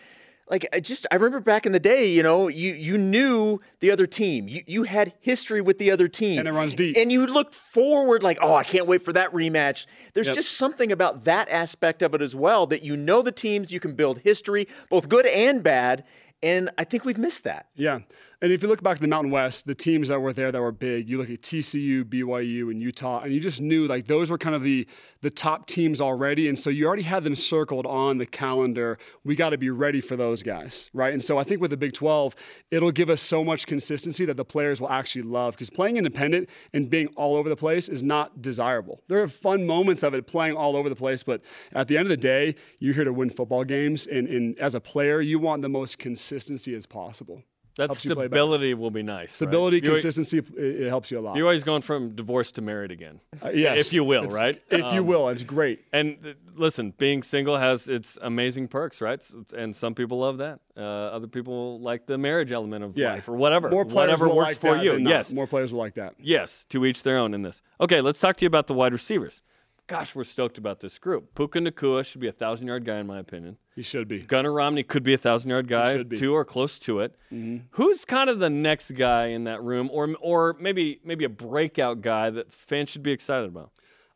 [0.50, 3.90] like I just I remember back in the day, you know, you you knew the
[3.90, 4.46] other team.
[4.48, 6.38] You you had history with the other team.
[6.38, 6.96] And it runs deep.
[6.96, 10.36] And you looked forward like, "Oh, I can't wait for that rematch." There's Yep.
[10.36, 13.80] just something about that aspect of it as well that you know the teams, you
[13.80, 16.04] can build history, both good and bad,
[16.42, 17.66] and I think we've missed that.
[17.74, 18.00] Yeah.
[18.44, 20.60] And if you look back to the Mountain West, the teams that were there that
[20.60, 24.30] were big, you look at TCU, BYU, and Utah, and you just knew like those
[24.30, 24.86] were kind of the
[25.22, 26.50] the top teams already.
[26.50, 28.98] And so you already had them circled on the calendar.
[29.24, 31.14] We got to be ready for those guys, right?
[31.14, 32.36] And so I think with the Big 12,
[32.70, 36.50] it'll give us so much consistency that the players will actually love because playing independent
[36.74, 39.00] and being all over the place is not desirable.
[39.08, 41.40] There are fun moments of it playing all over the place, but
[41.72, 44.06] at the end of the day, you're here to win football games.
[44.06, 47.42] And, and as a player, you want the most consistency as possible.
[47.76, 48.28] That Helps you play better.
[48.36, 49.32] stability will be nice.
[49.32, 49.90] Stability, right?
[49.94, 51.34] Consistency, it, it helps you a lot.
[51.36, 53.80] You're always going from divorced to married again, Uh, yes.
[53.80, 54.62] if you will, It's- right?
[54.70, 55.80] If you Um, will, it's great.
[55.92, 59.20] And th- listen, being single has its amazing perks, right?
[59.56, 60.60] And some people love that.
[60.76, 63.14] Uh, other people like the marriage element of Yeah.
[63.14, 63.68] life or whatever.
[63.70, 65.00] More players whatever will works like for that you.
[65.00, 65.10] not.
[65.10, 65.32] Yes.
[65.32, 66.14] More players will like that.
[66.20, 67.60] Yes, to each their own in this.
[67.80, 69.42] Okay, let's talk to you about the wide receivers.
[69.86, 71.34] Gosh, we're stoked about this group.
[71.34, 73.58] Puka Nacua should be a thousand yard guy in my opinion.
[73.76, 74.20] He should be.
[74.20, 77.14] Gunnar Romney could be a thousand yard guy, two or close to it.
[77.30, 77.66] Mm-hmm.
[77.72, 82.00] Who's kind of the next guy in that room, or or maybe maybe a breakout
[82.00, 83.72] guy that fans should be excited about?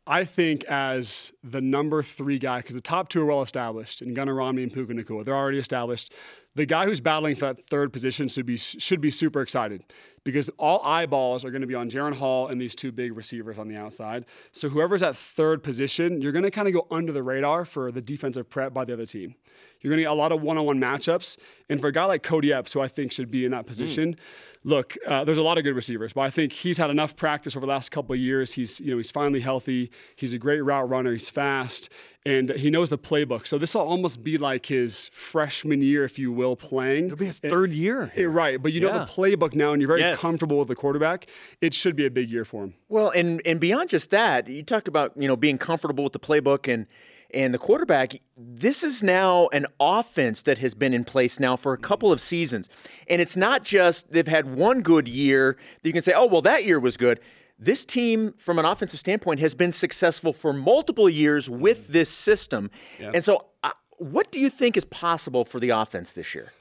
[0.07, 4.15] I think as the number three guy, because the top two are well established, and
[4.15, 6.13] Gunnar Romney and Puka Nacua, they're already established.
[6.55, 9.83] the guy who's battling for that third position should be should be super excited
[10.31, 13.57] because all eyeballs are going to be on Jaren Hall and these two big receivers
[13.57, 14.25] on the outside.
[14.51, 17.91] So whoever's at third position, you're going to kind of go under the radar for
[17.91, 19.35] the defensive prep by the other team.
[19.81, 21.37] You're going to get a lot of one-on-one matchups,
[21.69, 24.13] and for a guy like Kody Epps, who I think should be in that position,
[24.13, 24.17] mm.
[24.65, 27.55] look, uh, there's a lot of good receivers, but I think he's had enough practice
[27.55, 28.51] over the last couple of years.
[28.51, 29.89] He's you know he's finally healthy.
[30.17, 31.13] He's a great route runner.
[31.13, 31.89] He's fast,
[32.25, 33.47] and he knows the playbook.
[33.47, 37.05] So this will almost be like his freshman year, if you will, playing.
[37.05, 38.11] It'll be his third year.
[38.15, 38.87] It, right, but you yeah.
[38.87, 40.18] know the playbook now, and you're very yes.
[40.19, 41.27] Comfortable with the quarterback.
[41.61, 42.73] It should be a big year for him.
[42.87, 46.19] Well, and and beyond just that, you talk about you know being comfortable with the
[46.19, 46.87] playbook and
[47.33, 48.13] and the quarterback.
[48.37, 52.19] This is now an offense that has been in place now for a couple of
[52.19, 52.69] seasons,
[53.07, 56.41] and it's not just they've had one good year that you can say, oh well,
[56.41, 57.19] that year was good
[57.59, 62.71] this team, from an offensive standpoint, has been successful for multiple years with this system.
[62.97, 63.11] Yeah.
[63.13, 66.53] And so, uh, what do you think is possible for the offense this year?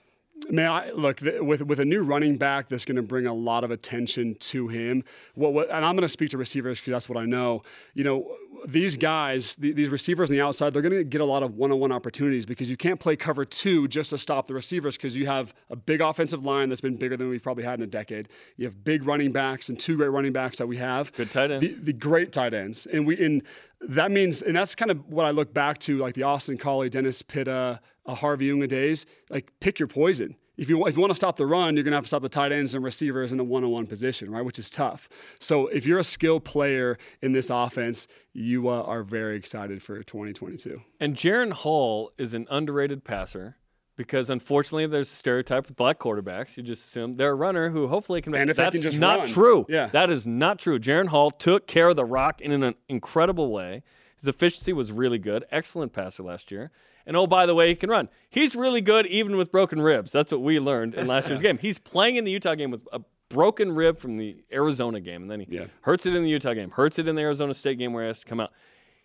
[0.51, 3.65] Man, I, look with with a new running back that's going to bring a lot
[3.65, 5.05] of attention to him.
[5.35, 7.63] What, what and I'm going to speak to receivers because that's what I know.
[7.95, 11.25] You know, these guys, the, these receivers on the outside, they're going to get a
[11.25, 14.97] lot of one-on-one opportunities because you can't play cover two just to stop the receivers
[14.97, 17.83] because you have a big offensive line that's been bigger than we've probably had in
[17.83, 18.29] a decade.
[18.57, 21.13] You have big running backs and two great running backs that we have.
[21.13, 21.61] Good tight ends.
[21.61, 23.43] The, the great tight ends, and we and
[23.81, 26.91] that means, and that's kind of what I look back to, like the Austin Collie,
[26.91, 29.07] Dennis Pitta, uh, Harvey Unga days.
[29.31, 31.93] Like pick your poison if you, if you want to stop the run, you're going
[31.93, 34.31] to have to stop the tight ends and receivers in a one on one position,
[34.31, 34.45] right?
[34.45, 35.09] Which is tough.
[35.39, 40.03] So if you're a skilled player in this offense, you uh, are very excited for
[40.03, 40.83] 2022.
[40.99, 43.57] And Jaren Hall is an underrated passer
[43.95, 46.57] because unfortunately there's a stereotype with black quarterbacks.
[46.57, 48.35] You just assume they're a runner who hopefully can.
[48.35, 49.29] And if that's just not run.
[49.29, 49.67] true.
[49.69, 50.81] Yeah, that is not true.
[50.81, 53.85] Jaren Hall took care of the rock in an incredible way.
[54.17, 55.45] His efficiency was really good.
[55.53, 56.73] Excellent passer last year.
[57.09, 58.11] And oh, by the way, he can run.
[58.29, 60.13] He's really good even with broken ribs.
[60.13, 61.57] That's what we learned in last year's game.
[61.57, 65.31] He's playing in the Utah game with a broken rib from the Arizona game, and
[65.31, 65.65] then he yeah.
[65.81, 68.09] hurts it in the Utah game, hurts it in the Arizona State game where he
[68.09, 68.53] has to come out.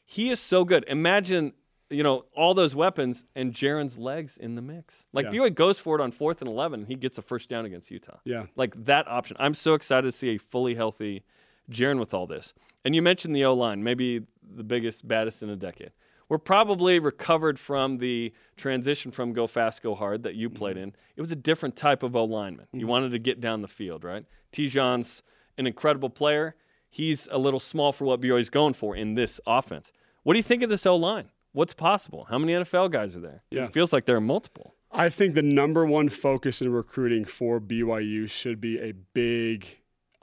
[0.04, 0.84] He is so good.
[0.90, 1.54] Imagine,
[1.90, 5.06] you know, all those weapons and Jaren's legs in the mix.
[5.14, 5.40] Like yeah.
[5.40, 7.90] BYU goes for it on fourth and eleven, and he gets a first down against
[7.90, 8.18] Utah.
[8.26, 9.38] Yeah, like that option.
[9.40, 11.24] I'm so excited to see a fully healthy
[11.72, 12.54] Jaren with all this.
[12.84, 15.92] And you mentioned the O line, maybe the biggest, baddest in a decade
[16.34, 20.86] we're probably recovered from the transition from go fast, go hard that you played mm-hmm.
[20.86, 20.96] in.
[21.16, 22.66] It was a different type of O lineman.
[22.66, 22.80] Mm-hmm.
[22.80, 24.26] You wanted to get down the field, right?
[24.52, 25.22] Tejan's
[25.60, 26.56] an incredible player.
[26.90, 29.92] He's a little small for what BYU's going for in this offense.
[30.24, 31.30] What do you think of this O line?
[31.52, 32.26] What's possible?
[32.28, 33.44] How many NFL guys are there?
[33.52, 33.66] Yeah.
[33.66, 34.74] It feels like there are multiple.
[34.92, 39.68] I think the number one focus in recruiting for BYU should be a big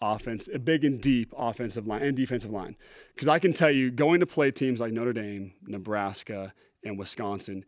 [0.01, 2.77] offense, a big and deep offensive line and defensive line.
[3.15, 6.53] Because I can tell you, going to play teams like Notre Dame, Nebraska,
[6.85, 7.65] and Wisconsin,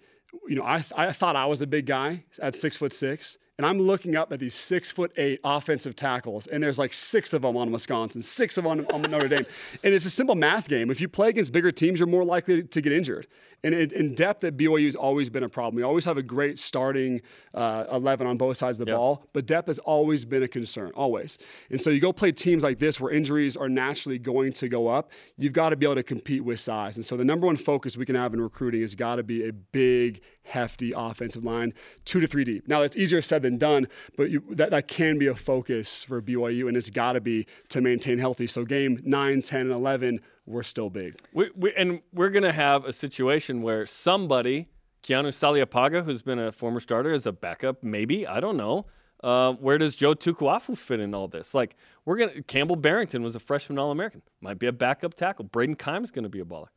[0.48, 3.38] you know, I, I thought I was a big guy at six foot six.
[3.58, 7.34] And I'm looking up at these six foot eight offensive tackles, and there's like six
[7.34, 9.46] of them on Wisconsin, six of them on, on Notre Dame.
[9.84, 10.90] And it's a simple math game.
[10.90, 13.26] If you play against bigger teams, you're more likely to get injured.
[13.64, 15.76] And in depth at BYU has always been a problem.
[15.76, 17.22] We always have a great starting
[17.54, 18.98] uh, 11 on both sides of the yep.
[18.98, 21.38] ball, but depth has always been a concern, always.
[21.70, 24.88] And so you go play teams like this where injuries are naturally going to go
[24.88, 26.96] up, you've got to be able to compete with size.
[26.96, 29.46] And so the number one focus we can have in recruiting has got to be
[29.46, 31.72] a big, hefty offensive line,
[32.04, 32.66] two to three deep.
[32.66, 36.20] Now, that's easier said than done, but you, that, that can be a focus for
[36.20, 38.48] BYU, and it's got to be to maintain healthy.
[38.48, 41.16] So game 9, 10, and 11 we're still big.
[41.32, 44.68] We, we, and we're going to have a situation where somebody,
[45.02, 48.86] Keanu Saleapaga, who's been a former starter, as a backup, maybe, I don't know.
[49.22, 51.54] Uh, where does Joe Tukuafu fit in all this?
[51.54, 55.14] Like, we're going to, Campbell Barrington was a freshman All American, might be a backup
[55.14, 55.44] tackle.
[55.44, 56.68] Brayden Keim's going to be a baller.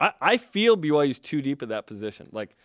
[0.00, 2.28] I, I feel BYU's too deep at that position.
[2.32, 2.56] Like,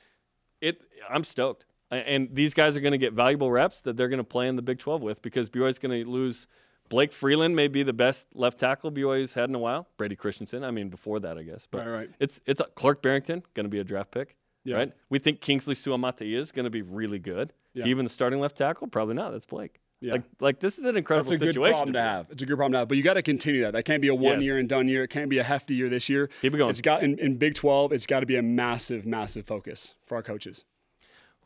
[0.60, 1.66] it, I'm stoked.
[1.92, 4.56] And these guys are going to get valuable reps that they're going to play in
[4.56, 6.48] the Big 12 with because BYU's going to lose
[6.90, 9.88] Blake Freeland may be the best left tackle BYU's had in a while.
[9.98, 11.68] Brady Christensen, I mean, before that, I guess.
[11.70, 12.10] But right, right.
[12.20, 14.78] it's it's a, Clark Barrington going to be a draft pick, yeah.
[14.78, 14.94] right?
[15.10, 17.54] We think Kingsley Suamataia is going to be really good.
[17.74, 17.86] Is yeah.
[17.86, 18.88] he even the starting left tackle?
[18.88, 19.32] Probably not.
[19.32, 19.80] That's Blake.
[20.00, 20.14] Yeah.
[20.14, 21.64] Like, like this is an incredible That's a situation.
[21.64, 22.28] good problem to have.
[22.30, 22.88] It's a good problem to have.
[22.88, 23.74] But you got to continue that.
[23.74, 24.44] That can't be a one yes.
[24.44, 25.04] year and done year.
[25.04, 26.30] It can't be a hefty year this year.
[26.42, 26.70] Keep it going.
[26.70, 30.16] It's got in, in Big 12, it's got to be a massive, massive focus for
[30.16, 30.66] our coaches.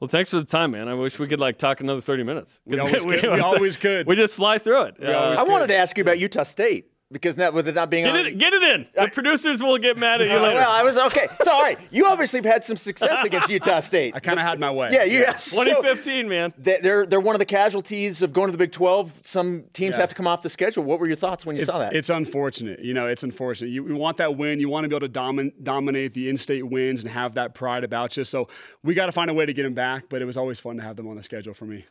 [0.02, 0.88] Well, thanks for the time, man.
[0.88, 2.60] I wish we could like talk another thirty minutes.
[2.66, 3.32] We always, we, could.
[3.34, 4.08] we always could.
[4.08, 4.96] We just fly through it.
[5.02, 6.91] Uh, I wanted to ask you about Utah State.
[7.12, 8.26] Because that with it not being Get on.
[8.26, 8.88] it, get it in.
[8.96, 10.60] The producers will get mad at you Uh, later.
[10.60, 11.28] well, I was okay.
[11.44, 14.16] So, all right, you obviously have had some success against Utah State.
[14.16, 14.92] I kind of had my way.
[14.94, 15.20] yeah, you.
[15.20, 15.50] Yes.
[15.52, 16.54] 2015, man.
[16.58, 19.12] they're they're one of the casualties of going to the Big 12.
[19.24, 20.00] Some teams Yeah.
[20.02, 20.84] have to come off the schedule.
[20.86, 21.94] What were your thoughts when you It's, saw that?
[21.96, 22.80] it's unfortunate.
[22.80, 23.72] You know, it's unfortunate.
[23.72, 24.60] You, you want that win.
[24.62, 27.84] You want to be able to domin- dominate the in-state wins and have that pride
[27.84, 28.24] about you.
[28.24, 28.48] So
[28.84, 30.06] we got to find a way to get them back.
[30.10, 31.86] But it was always fun to have them on the schedule for me.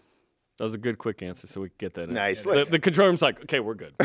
[0.61, 2.15] That was a good, quick answer, so we could get that in.
[2.15, 2.43] Nice.
[2.43, 3.95] The, the control room's like, okay, we're good.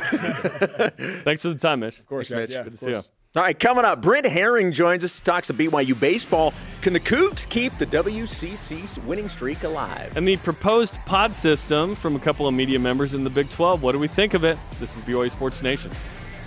[1.26, 2.00] Thanks for the time, Mitch.
[2.00, 2.56] Of course, Thanks, guys.
[2.56, 2.74] Yeah, Mitch.
[2.76, 2.94] of See ya.
[2.94, 3.10] course.
[3.36, 6.54] All right, coming up, Brent Herring joins us, to talk of BYU baseball.
[6.82, 10.16] Can the Cougs keep the WCC's winning streak alive?
[10.16, 13.84] And the proposed pod system from a couple of media members in the Big 12.
[13.84, 14.58] What do we think of it?
[14.80, 15.92] This is BYU Sports Nation.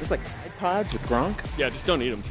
[0.00, 1.38] It's like iPods with Gronk.
[1.58, 2.22] Yeah, just don't eat them.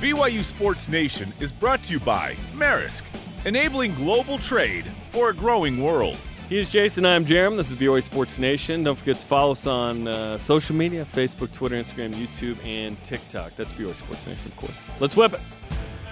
[0.00, 3.00] BYU Sports Nation is brought to you by Maersk,
[3.44, 6.16] enabling global trade for a growing world.
[6.48, 7.06] He is Jason.
[7.06, 7.56] I'm Jarom.
[7.56, 8.84] This is BYU Sports Nation.
[8.84, 13.56] Don't forget to follow us on uh, social media Facebook, Twitter, Instagram, YouTube, and TikTok.
[13.56, 15.00] That's BYU Sports Nation, of course.
[15.00, 15.40] Let's whip it.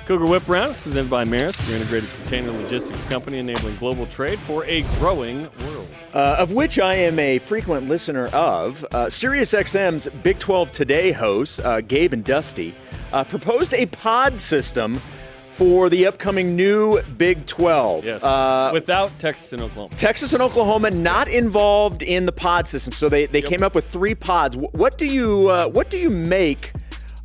[0.07, 4.39] Cougar Whip Round is presented by Maersk, your integrated container logistics company enabling global trade
[4.41, 5.89] for a growing world.
[6.13, 8.85] uh, of which I am a frequent listener of.
[8.91, 12.75] Uh, SiriusXM's Big 12 Today hosts, uh, Gabe and Dusty,
[13.13, 15.01] uh, proposed a pod system
[15.63, 18.05] for the upcoming new Big 12.
[18.05, 18.25] Yes.
[18.25, 19.95] Uh, Without Texas and Oklahoma.
[19.95, 23.87] Texas and Oklahoma not involved in the pod system, so they, they came up with
[23.87, 24.57] three pods.
[24.57, 26.73] What do you uh, what do you make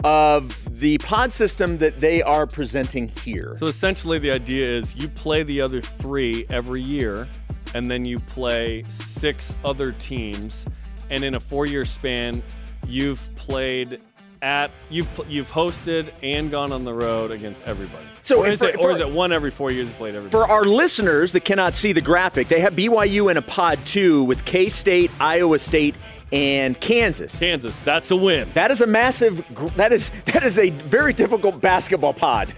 [0.03, 3.55] of the pod system that they are presenting here?
[3.57, 7.27] So essentially, the idea is you play the other three every year,
[7.73, 10.67] and then you play six other teams,
[11.09, 12.43] and in a four-year span,
[12.85, 13.99] you've played
[14.41, 18.05] at you've you've hosted and gone on the road against everybody.
[18.21, 19.91] So, or is for- it or is it one every four years?
[19.93, 20.29] Played every.
[20.29, 24.23] For our listeners that cannot see the graphic, they have BYU in a pod two
[24.23, 25.95] with K State, Iowa State,
[26.31, 27.39] and Kansas.
[27.39, 28.49] Kansas, that's a win.
[28.53, 29.45] That is a massive.
[29.75, 32.53] That is that is a very difficult basketball pod.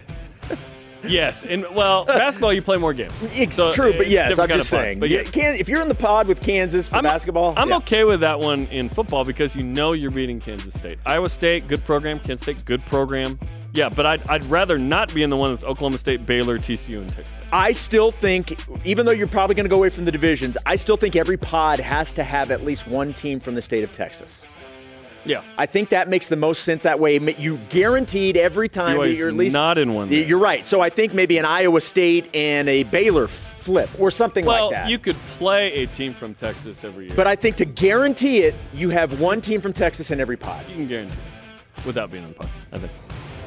[1.04, 3.14] Yes, and well, basketball you play more games.
[3.34, 4.80] It's So true, but it's yes, I'm just fun.
[4.80, 5.00] saying.
[5.00, 5.30] But yes.
[5.32, 7.78] Can, if you're in the pod with Kansas for I'm, basketball, I'm yeah.
[7.78, 11.00] okay with that one in football because you know you're beating Kansas State.
[11.06, 12.20] Iowa State, good program.
[12.20, 13.40] Kansas State, good program.
[13.74, 16.98] Yeah, but I'd, I'd rather not be in the one with Oklahoma State, Baylor, TCU,
[16.98, 17.36] and Texas.
[17.52, 20.76] I still think, even though you're probably going to go away from the divisions, I
[20.76, 23.94] still think every pod has to have at least one team from the state of
[23.94, 24.44] Texas.
[25.30, 25.44] Yeah.
[25.58, 27.18] I think that makes the most sense that way.
[27.38, 30.24] You guaranteed every time that you're at least not in one there.
[30.24, 30.66] You're right.
[30.66, 34.76] So I think maybe an Iowa State and a Baylor flip or something Well, like
[34.76, 34.82] that.
[34.84, 37.16] Well, you could play a team from Texas every year.
[37.16, 40.66] but I think to guarantee it, you have one team from Texas in every pod.
[40.68, 41.14] you can guarantee
[41.78, 42.92] it without being on the pod, I think.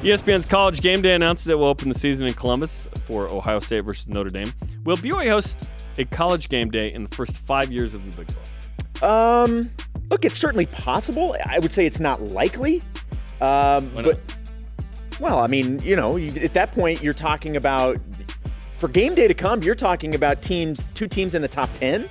[0.03, 3.83] ESPN's College Game Day announces it will open the season in Columbus for Ohio State
[3.85, 4.53] versus Notre Dame.
[4.85, 5.69] Will BYU host
[5.99, 8.35] a College Game Day in the first five years of the Big
[9.01, 9.49] 12?
[9.49, 9.71] Um,
[10.11, 11.37] look, it's certainly possible.
[11.47, 12.83] I would say it's not likely.
[13.41, 14.05] Um, not?
[14.05, 14.21] but
[15.21, 17.99] well, I mean, you know, you, at that point, you're talking about
[18.77, 19.63] for game day to come.
[19.63, 22.09] You're talking about teams, two teams in the top ten,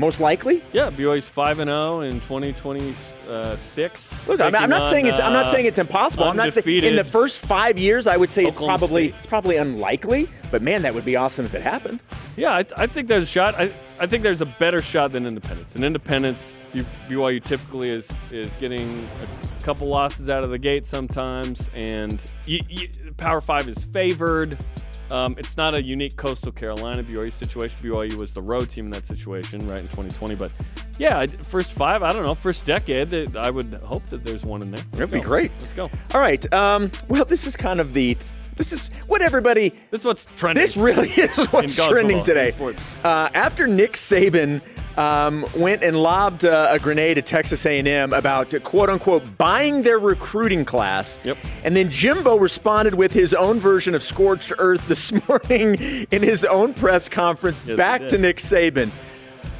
[0.00, 0.62] most likely.
[0.72, 4.26] Yeah, BYU's five and zero in 2026.
[4.26, 5.20] Look, I'm, I'm not saying it's.
[5.20, 6.24] I'm not uh, saying it's impossible.
[6.24, 8.06] I'm not saying in the first five years.
[8.06, 9.18] I would say it's probably State.
[9.18, 10.28] it's probably unlikely.
[10.50, 12.00] But man, that would be awesome if it happened.
[12.36, 13.54] Yeah, I, I think there's a shot.
[13.54, 15.76] I, I think there's a better shot than Independence.
[15.76, 16.60] And Independence,
[17.08, 22.60] BYU typically is is getting a couple losses out of the gate sometimes, and you,
[22.68, 24.64] you, Power Five is favored.
[25.12, 27.78] Um, it's not a unique Coastal Carolina BYU situation.
[27.78, 30.34] BYU was the road team in that situation, right in 2020.
[30.34, 30.52] But
[30.98, 34.70] yeah, first five, I don't know, first decade, I would hope that there's one in
[34.70, 34.84] there.
[34.92, 35.50] Let's That'd be great.
[35.60, 35.90] Let's go.
[36.14, 36.52] All right.
[36.52, 38.16] Um, well, this is kind of the.
[38.56, 40.62] This is what everybody This is what's trending.
[40.62, 42.76] This really is what's trending football, today.
[43.04, 44.60] Uh, after Nick Saban
[44.98, 49.98] um, went and lobbed uh, a grenade at Texas A&M about "quote unquote" buying their
[49.98, 51.38] recruiting class, Yep.
[51.64, 55.76] and then Jimbo responded with his own version of scorched earth this morning
[56.10, 58.90] in his own press conference Yes, back to Nick Saban.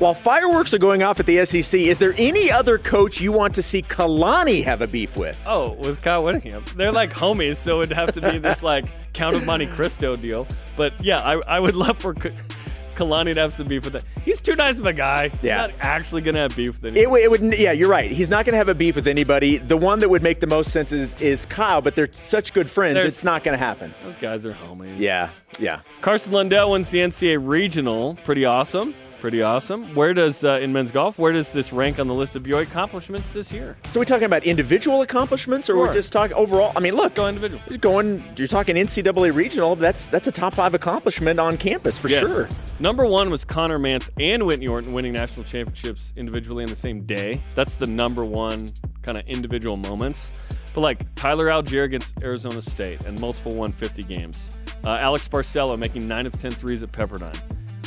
[0.00, 3.54] While fireworks are going off at the SEC, is there any other coach you want
[3.56, 5.38] to see Kalani have a beef with?
[5.46, 6.64] Oh, with Kyle Whittingham.
[6.74, 10.46] They're like homies, so it'd have to be this like Count of Monte Cristo deal.
[10.74, 14.06] But yeah, I, I would love for Kalani to have some beef with that.
[14.24, 15.24] He's too nice of a guy.
[15.42, 15.66] Yeah.
[15.66, 18.10] He's not actually going to have beef with It, would- it would, yeah, you're right.
[18.10, 19.58] He's not going to have a beef with anybody.
[19.58, 22.70] The one that would make the most sense is, is Kyle, but they're such good
[22.70, 23.92] friends, There's- it's not going to happen.
[24.02, 24.98] Those guys are homies.
[24.98, 25.80] Yeah, yeah.
[26.00, 28.14] Carson Lundell wins the NCAA regional.
[28.24, 28.94] Pretty awesome.
[29.20, 29.94] Pretty awesome.
[29.94, 31.18] Where does uh, in men's golf?
[31.18, 33.76] Where does this rank on the list of BYU accomplishments this year?
[33.92, 36.72] So we talking about individual accomplishments, or we're just talking overall?
[36.74, 37.61] I mean, look, Go individual.
[37.68, 38.24] Just going.
[38.37, 39.76] You're talking NCAA regional.
[39.76, 42.26] That's that's a top five accomplishment on campus for Yes.
[42.26, 42.48] sure.
[42.78, 47.02] Number one was Conner Mantz and Whittni Orton winning national championships individually in the same
[47.04, 47.42] day.
[47.54, 48.68] That's the number one
[49.02, 50.33] kind of individual moments.
[50.72, 54.48] But like Tyler Algier against Arizona State and multiple 150 games.
[54.83, 57.38] Uh, Alex Barcelo making 9 of 10 threes at Pepperdine.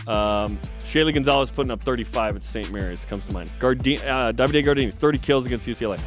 [0.08, 2.72] Um, Shaylee Gonzalez putting up 35 at St.
[2.72, 3.52] Mary's comes to mind.
[3.60, 6.00] Gardini, uh, Davide Gardini, 30 kills against UCLA.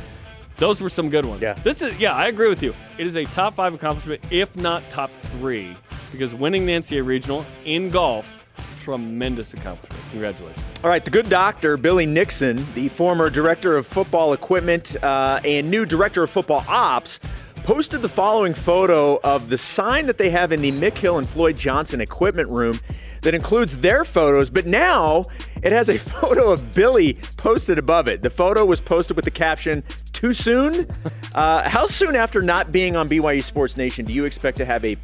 [0.59, 1.43] Those were some good ones.
[1.43, 1.53] Yeah.
[1.65, 2.75] This is yeah, I agree with you.
[2.99, 5.77] It is a top five accomplishment, if not top three,
[6.13, 8.45] because winning the NCAA regional in golf,
[8.81, 10.03] tremendous accomplishment.
[10.11, 10.65] Congratulations.
[10.83, 15.71] All right, the good doctor, Billy Nixon, the former director of football equipment uh, and
[15.71, 17.21] new director of football ops,
[17.67, 21.29] posted the following photo of the sign that they have in the Mick Hill and
[21.29, 22.79] Floyd Johnson equipment room
[23.23, 25.25] that includes their photos, but now
[25.65, 28.23] it has a photo of Billy posted above it.
[28.23, 30.87] The photo was posted with the caption, Too soon?
[31.35, 34.85] Uh, how soon after not being on BYU Sports Nation do you expect to have
[34.85, 34.97] a,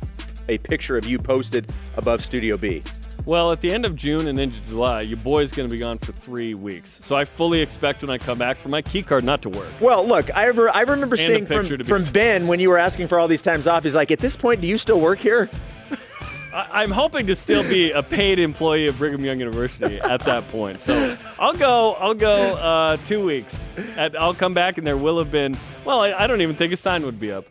[0.49, 2.81] a picture of you posted above Studio B?
[3.25, 5.99] Well, at the end of June and into July, your boy's going to be gone
[5.99, 7.01] for three weeks.
[7.05, 9.69] So I fully expect when I come back for my key card not to work.
[9.81, 12.59] Well, look, I, re- I remember a seeing from, picture to be from Ben when
[12.59, 13.85] you were asking for all these times off.
[13.85, 15.49] He's like, at this point, do you still work here?
[16.53, 20.49] I- I'm hoping to still be a paid employee of Brigham Young University at that
[20.49, 20.81] point.
[20.81, 21.95] So I'll go.
[21.95, 23.69] I'll go uh, two weeks.
[23.97, 25.57] And I'll come back, and there will have been.
[25.85, 27.47] Well, I, I don't even think a sign would be up.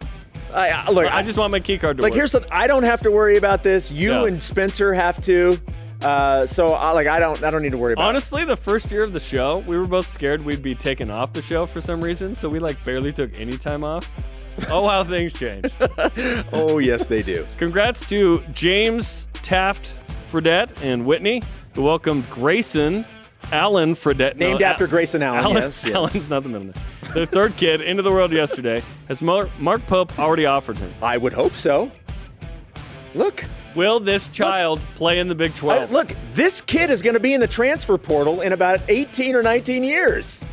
[0.54, 2.18] I, I, look, I just want my key card to like work.
[2.18, 2.46] here's the.
[2.52, 3.90] I don't have to worry about this.
[3.92, 4.26] You Yeah.
[4.26, 5.60] and Spencer have to.
[6.02, 7.44] Uh, so I, like I don't.
[7.44, 8.04] I don't need to worry about.
[8.04, 8.08] It.
[8.10, 11.32] Honestly, the first year of the show, we were both scared we'd be taken off
[11.34, 14.10] the show for some reason, so we like barely took any time off.
[14.70, 15.66] Oh, how things change.
[16.54, 17.46] Oh yes, they do.
[17.58, 19.96] Congrats to James Taft
[20.32, 21.42] Fredette and Whitney,
[21.74, 23.06] who welcomed Grayson
[23.52, 24.38] Allen Fredette.
[24.38, 25.40] no, Named after Al- Grayson Allen.
[25.44, 25.96] Allen, yes, yes.
[25.96, 26.74] Allen's not the middle name.
[27.14, 28.82] Their third kid into the world yesterday.
[29.08, 30.94] Has Mar- Mark Pope already offered him?
[31.02, 31.92] I would hope so.
[33.14, 35.92] Look, Will this child play in the Big I- 12?
[35.92, 36.14] look.
[36.34, 39.84] This kid is going to be in the transfer portal in about 18 or 19
[39.86, 40.44] years.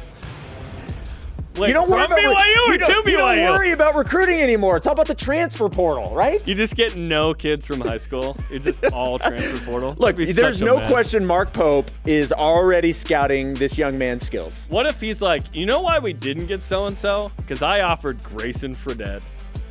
[1.58, 3.94] Wait, you don't worry from about BYU you or to don't, you don't worry about
[3.94, 4.76] recruiting anymore.
[4.76, 6.46] It's all about the transfer portal, right?
[6.46, 8.36] You just get no kids from high school.
[8.50, 9.94] It's just all transfer portal.
[9.98, 10.90] Look, there's no mess.
[10.90, 14.66] question Mark Pope is already scouting this young man's skills.
[14.70, 17.32] What if he's like, you know why we didn't get so and so?
[17.36, 19.26] Because I offered Grayson Fredette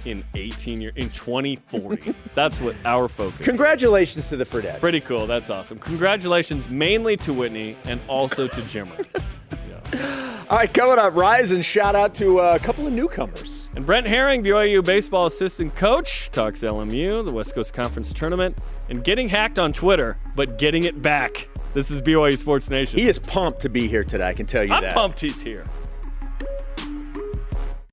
[0.05, 2.13] in 18 years, in 2040.
[2.35, 3.39] That's what our focus.
[3.39, 3.45] is.
[3.45, 4.79] Congratulations to the Fredettes.
[4.79, 5.27] Pretty cool.
[5.27, 5.79] That's awesome.
[5.79, 9.05] Congratulations mainly to Whitney and also to Jimmer.
[9.93, 10.23] Yeah.
[10.49, 13.67] All right, coming up, Rise and shout out to uh, a couple of newcomers.
[13.75, 18.57] And Brent Haring, BYU baseball assistant coach, talks LMU, the West Coast Conference tournament,
[18.89, 21.49] and getting hacked on Twitter, but getting it back.
[21.73, 22.97] This is BYU Sports Nation.
[22.97, 24.95] He is pumped to be here today, I can tell you I'm that.
[24.95, 25.65] pumped he's here.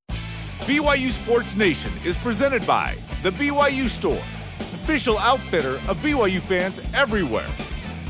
[0.09, 4.22] BYU Sports Nation is presented by The BYU Store,
[4.61, 7.47] official outfitter of BYU fans everywhere.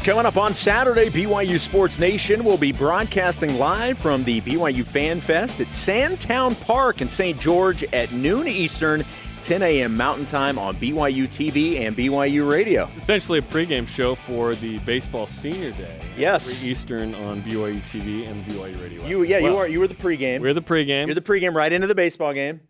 [0.04, 5.18] Coming up on Saturday, BYU Sports Nation will be broadcasting live from the BYU Fan
[5.18, 7.40] Fest at Sandtown Park in St.
[7.40, 9.02] George at noon Eastern,
[9.44, 9.96] 10 a.m.
[9.96, 12.86] Mountain Time on BYU TV and BYU Radio.
[12.98, 15.98] Essentially a pregame show for the baseball senior day.
[16.18, 16.62] Yes.
[16.62, 19.06] Eastern on BYU TV and BYU Radio.
[19.06, 19.66] You, yeah, you are.
[19.66, 20.42] You were the pregame.
[20.42, 21.06] We're the pregame.
[21.06, 22.60] You're the pregame right into the baseball game.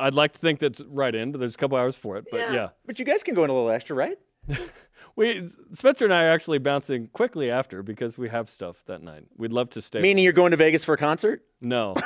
[0.00, 2.24] I'd like to think that's right in, but there's a couple hours for it.
[2.30, 2.70] But yeah.
[2.86, 4.18] But you guys can go in a little extra, right?
[5.18, 9.24] We Spencer and I are actually bouncing quickly after because we have stuff that night.
[9.36, 10.00] We'd love to stay.
[10.00, 11.42] Meaning you're going to Vegas for a concert?
[11.60, 11.96] No.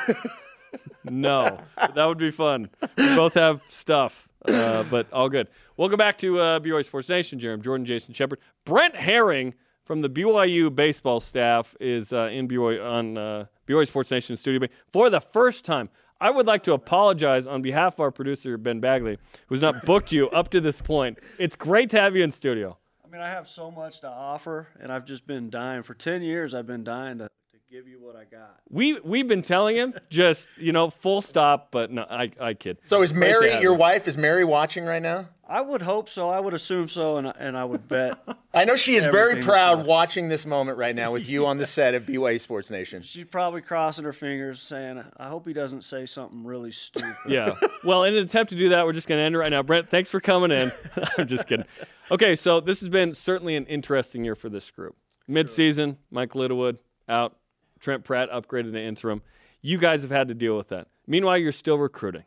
[1.05, 1.61] no.
[1.95, 2.71] That would be fun.
[2.97, 5.49] We both have stuff, uh, but all good.
[5.77, 7.39] Welcome back to uh, BYU Sports Nation.
[7.39, 8.39] Jarom Jordan, Jason Shepard.
[8.65, 9.53] Brent Haring
[9.85, 14.67] from the BYU baseball staff is uh, in BYU on uh, BYU Sports Nation studio
[14.91, 15.91] for the first time.
[16.19, 20.13] I would like to apologize on behalf of our producer, Ben Bagley, who's not booked
[20.13, 21.19] you up to this point.
[21.39, 22.79] It's great to have you in studio.
[23.13, 25.83] I mean, I have so much to offer, and I've just been dying.
[25.83, 27.29] For 10 years, I've been dying to
[27.73, 28.61] give you what I got.
[28.68, 32.77] We, we've been telling him just, you know, full stop, but no, I, I kid.
[32.85, 33.79] So is Mary, have your you.
[33.79, 35.29] wife, is Mary watching right now?
[35.49, 36.29] I would hope so.
[36.29, 38.18] I would assume so, and, I- and I would bet.
[38.55, 39.87] I know she is very proud fine.
[39.87, 43.01] watching this moment right now with you on the set of BYU Sports Nation.
[43.05, 47.16] She's probably crossing her fingers saying, I hope he doesn't say something really stupid.
[47.27, 47.55] Yeah.
[47.85, 49.62] Well, in an attempt to do that, we're just going to end it right now.
[49.62, 50.73] Brent, thanks for coming in.
[51.18, 51.66] I'm just kidding.
[52.11, 54.95] Okay, so this has been certainly an interesting year for this group.
[55.27, 57.37] Mid-season, Mike Littlewood out,
[57.83, 59.20] Trent Pratt upgraded to interim.
[59.61, 60.89] You guys have had to deal with that.
[61.07, 62.24] Meanwhile, you're still recruiting.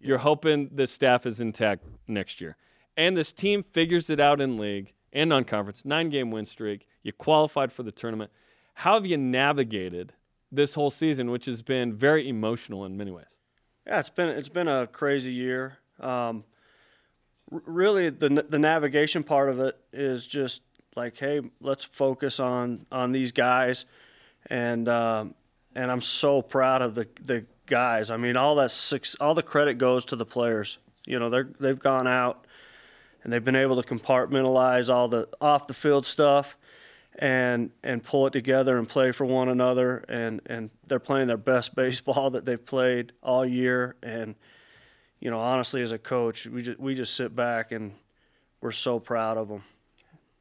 [0.00, 2.56] You're hoping the staff is intact next year.
[2.96, 6.86] And this team figures it out in league and non-conference, nine-game win streak.
[7.02, 8.30] You qualified for the tournament.
[8.74, 10.12] How have you navigated
[10.52, 13.36] this whole season, which has been very emotional in many ways?
[13.86, 15.78] Yeah, it's been it's been a crazy year.
[16.00, 16.44] Um,
[17.50, 20.62] really, the the navigation part of it is just
[20.96, 23.86] like, hey, let's focus on on these guys,
[24.46, 25.34] and um,
[25.74, 28.10] and I'm so proud of the the guys.
[28.10, 30.78] I mean, all that six, all the credit goes to the players.
[31.06, 32.46] You know, they're they've gone out
[33.26, 36.56] and they've been able to compartmentalize all the off the field stuff
[37.18, 41.36] and and pull it together and play for one another and and they're playing their
[41.36, 44.34] best baseball that they've played all year and
[45.18, 47.92] you know honestly as a coach we just we just sit back and
[48.60, 49.62] we're so proud of them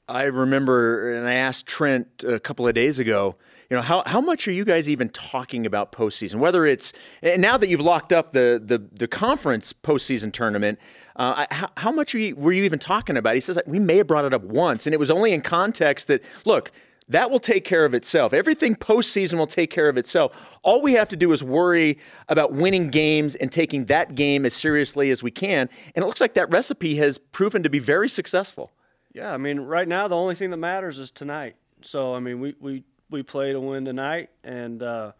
[0.07, 3.35] I remember, and I asked Trent a couple of days ago,
[3.69, 6.35] you know, how, how much are you guys even talking about postseason?
[6.35, 6.93] Whether it's
[7.23, 10.77] and now that you've locked up the the, the conference postseason tournament,
[11.15, 13.33] uh, how, how much you, were you even talking about?
[13.33, 16.07] He says we may have brought it up once, and it was only in context
[16.09, 16.71] that look,
[17.09, 18.33] that will take care of itself.
[18.33, 20.33] Everything postseason will take care of itself.
[20.61, 21.97] All we have to do is worry
[22.29, 25.69] about winning games and taking that game as seriously as we can.
[25.95, 28.71] And it looks like that recipe has proven to be very successful.
[29.15, 31.55] Yeah, I mean, right now the only thing that matters is tonight.
[31.81, 35.13] So I mean, we we, we play to win tonight, and uh,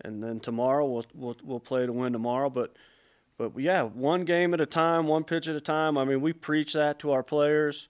[0.00, 2.50] and then tomorrow we'll we'll we'll play to win tomorrow.
[2.50, 2.74] But
[3.38, 5.96] but yeah, one game at a time, one pitch at a time.
[5.96, 7.86] I mean, we preach that to our players,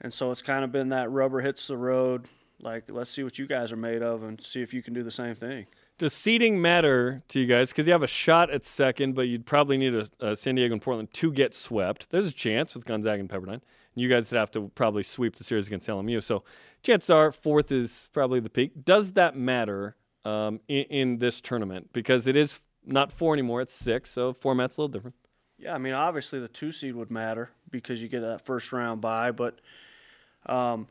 [0.00, 2.26] and so it's kind of been that rubber hits the road.
[2.60, 5.04] Like, let's see what you guys are made of, and see if you can do
[5.04, 5.66] the same thing.
[5.98, 7.70] Does seeding matter to you guys?
[7.70, 10.72] Because you have a shot at second, but you'd probably need a, a San Diego
[10.72, 12.10] and Portland to get swept.
[12.10, 13.60] There's a chance with Gonzaga and Pepperdine.
[13.94, 16.22] You guys would have to probably sweep the series against LMU.
[16.22, 16.44] So
[16.82, 18.84] chances are fourth is probably the peak.
[18.84, 21.92] Does that matter um, in, in this tournament?
[21.92, 24.10] Because it is not four anymore; it's six.
[24.10, 25.16] So format's a little different.
[25.58, 29.00] Yeah, I mean, obviously the two seed would matter because you get that first round
[29.00, 29.60] bye, but
[30.46, 30.88] um,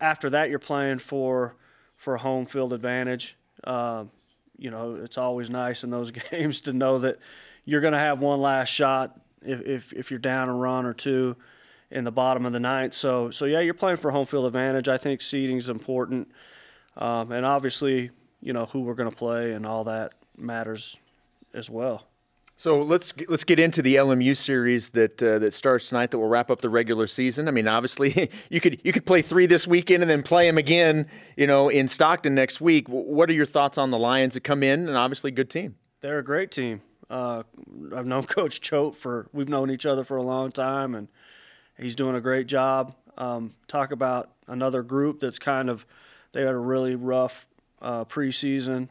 [0.00, 1.54] after that you're playing for
[1.96, 3.36] for home field advantage.
[3.64, 4.10] Um,
[4.56, 7.18] you know, it's always nice in those games to know that
[7.64, 10.94] you're going to have one last shot if, if if you're down a run or
[10.94, 11.36] two
[11.90, 12.94] in the bottom of the ninth.
[12.94, 14.88] So so yeah, you're playing for home field advantage.
[14.88, 16.28] I think seeding is important,
[16.96, 18.10] um, and obviously
[18.40, 20.96] you know who we're going to play and all that matters
[21.54, 22.04] as well.
[22.58, 26.10] So let's let's get into the LMU series that uh, that starts tonight.
[26.10, 27.46] That will wrap up the regular season.
[27.46, 30.58] I mean, obviously, you could you could play three this weekend and then play them
[30.58, 32.88] again, you know, in Stockton next week.
[32.88, 35.76] What are your thoughts on the Lions that come in and obviously good team?
[36.00, 36.82] They're a great team.
[37.08, 37.44] Uh,
[37.94, 41.06] I've known Coach Choate for we've known each other for a long time, and
[41.78, 42.94] he's doing a great job.
[43.16, 45.84] Um, talk about another group that's kind of
[46.32, 47.46] they had a really rough
[47.80, 48.88] uh, preseason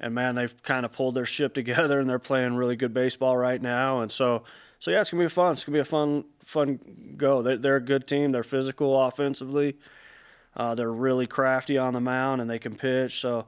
[0.00, 3.36] and man, they've kind of pulled their ship together and they're playing really good baseball
[3.36, 4.00] right now.
[4.00, 4.44] And so,
[4.78, 5.52] so yeah, it's gonna be fun.
[5.52, 6.80] It's gonna be a fun, fun
[7.16, 7.42] go.
[7.42, 8.32] They're, they're a good team.
[8.32, 9.76] They're physical offensively.
[10.56, 13.20] Uh, they're really crafty on the mound and they can pitch.
[13.20, 13.46] So,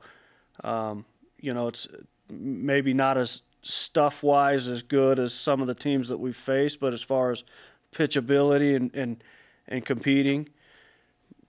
[0.63, 1.05] um,
[1.41, 1.89] you know, it's
[2.31, 6.79] maybe not as stuff wise as good as some of the teams that we've faced,
[6.81, 7.45] but as far as
[7.93, 9.25] pitchability and, and,
[9.69, 10.49] and competing,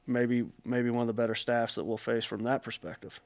[0.07, 3.19] maybe maybe one of the better staffs that we'll face from that perspective.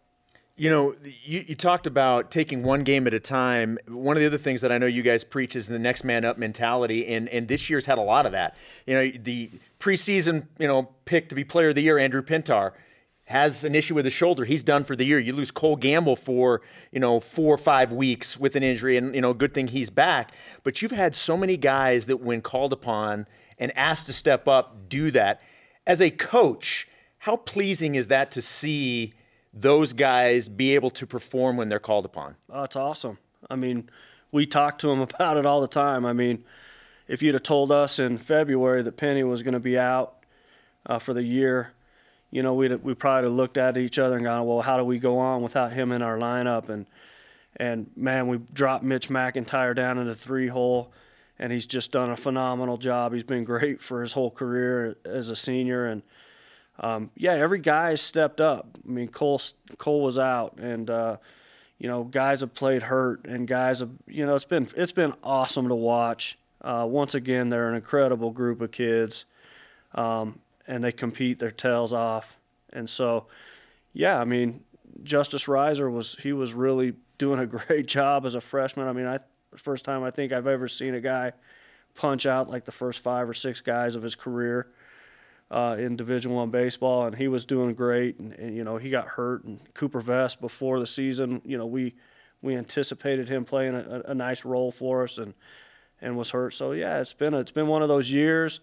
[0.59, 3.77] You know, you, you, talked about taking one game at a time.
[3.87, 6.25] One of the other things that I know you guys preach is the next man
[6.25, 8.55] up mentality, and, and this year's had a lot of that.
[8.87, 12.71] You know, the preseason, you know, pick to be player of the year, Andrew Pintar,
[13.27, 14.43] has an issue with his shoulder.
[14.43, 15.19] He's done for the year.
[15.19, 16.61] You lose Cole Gamble for,
[16.91, 19.89] you know, four or five weeks with an injury, and, you know, good thing he's
[19.89, 20.31] back.
[20.63, 24.89] But you've had so many guys that, when called upon and asked to step up,
[24.89, 25.41] do that.
[25.85, 26.87] As a coach,
[27.19, 29.13] how pleasing is that to see–
[29.61, 32.35] those guys be able to perform when they're called upon?
[32.51, 33.17] Oh, it's awesome.
[33.49, 33.89] I mean,
[34.31, 36.05] we talk to them about it all the time.
[36.05, 36.43] I mean,
[37.07, 40.15] if you'd have told us in February that Penny was going to be out
[40.85, 41.73] uh, for the year,
[42.31, 44.99] you know, we'd we probably looked at each other and gone, well, how do we
[44.99, 46.69] go on without him in our lineup?
[46.69, 46.85] And
[47.57, 50.91] and man, we dropped Mitch McIntyre down in the three hole,
[51.39, 53.13] and he's just done a phenomenal job.
[53.13, 56.01] He's been great for his whole career as a senior, and
[56.79, 58.77] um, yeah, every guy stepped up.
[58.87, 59.41] I mean, Cole
[59.77, 61.17] Cole was out, and uh,
[61.79, 65.13] you know, guys have played hurt, and guys have you know, it's been it's been
[65.23, 66.37] awesome to watch.
[66.61, 69.25] Uh, once again, they're an incredible group of kids,
[69.95, 72.37] um, and they compete their tails off.
[72.73, 73.27] And so,
[73.93, 74.63] yeah, I mean,
[75.03, 78.87] Justice Riser was he was really doing a great job as a freshman.
[78.87, 79.19] I mean, I
[79.55, 81.31] first time I think I've ever seen a guy
[81.95, 84.67] punch out like the first five or six guys of his career
[85.49, 88.19] uh, in Division One baseball, and he was doing great.
[88.19, 89.43] And, and, you know, he got hurt.
[89.45, 91.95] And Cooper Vest before the season, you know, we
[92.41, 95.33] we anticipated him playing a, a nice role for us, and
[96.01, 96.53] and was hurt.
[96.53, 98.59] So yeah, it's been a, it's been one of those years.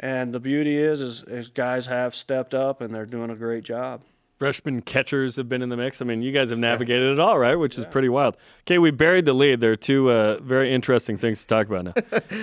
[0.00, 3.64] And the beauty is, is, is guys have stepped up and they're doing a great
[3.64, 4.02] job.
[4.38, 6.00] Freshman catchers have been in the mix.
[6.00, 7.56] I mean, you guys have navigated it all, right?
[7.56, 8.36] Which is pretty wild.
[8.60, 9.60] Okay, we buried the lead.
[9.60, 11.96] There are two uh, very interesting things to talk about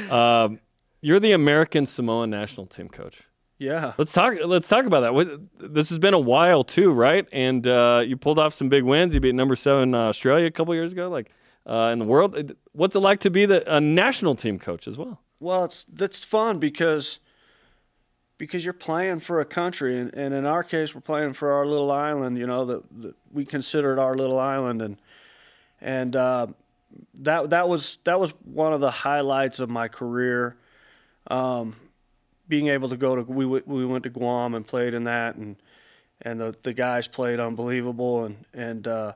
[0.09, 0.43] now.
[0.43, 0.59] um,
[0.99, 3.23] you're the American Samoan national team coach.
[3.57, 3.93] Yeah.
[3.97, 4.35] Let's talk.
[4.43, 5.47] Let's talk about that.
[5.57, 7.25] This has been a while too, right?
[7.31, 9.13] And uh, you pulled off some big wins.
[9.13, 11.31] You beat number seven uh, Australia a couple years ago, like
[11.65, 12.53] uh, in the world.
[12.73, 15.21] What's it like to be the a national team coach as well?
[15.39, 17.19] Well, it's that's fun because
[18.37, 21.65] because you're playing for a country, and, and in our case, we're playing for our
[21.65, 22.37] little island.
[22.37, 24.97] You know that, that we consider it our little island, and
[25.81, 26.47] and uh,
[27.21, 30.57] that that was that was one of the highlights of my career.
[31.27, 31.75] Um,
[32.47, 35.35] being able to go to we w- we went to Guam and played in that,
[35.35, 35.55] and
[36.21, 39.13] and the the guys played unbelievable, and and uh,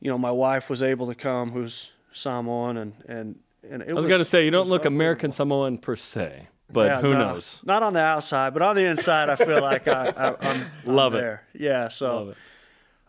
[0.00, 3.94] you know my wife was able to come, who's Samoan, and and and it I
[3.94, 5.32] was going to say you don't look American.
[5.32, 7.60] Samoan per se, but Yeah, who no, knows?
[7.64, 10.94] Not on the outside, but on the inside, I feel like I, I, I'm, I'm
[10.94, 11.18] Love it.
[11.18, 11.46] there.
[11.54, 12.36] Yeah, Love so it.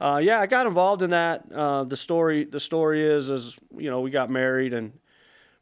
[0.04, 1.44] uh, yeah, I got involved in that.
[1.54, 4.92] Uh, the story, the story is, is you know, we got married, and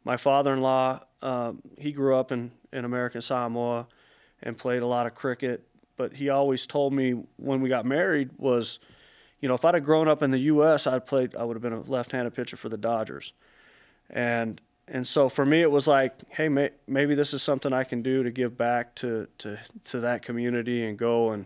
[0.04, 3.88] my father-in-law, um, he grew up in in American Samoa,
[4.44, 5.64] and played a lot of cricket.
[5.96, 8.78] But he always told me when we got married was,
[9.42, 11.64] you know, if I'd have grown up in the U.S., I'd played, I would have
[11.64, 13.34] been a left-handed pitcher for the Dodgers,
[14.12, 17.84] and and so for me it was like, hey, may, maybe this is something I
[17.84, 21.46] can do to give back to to to that community and go and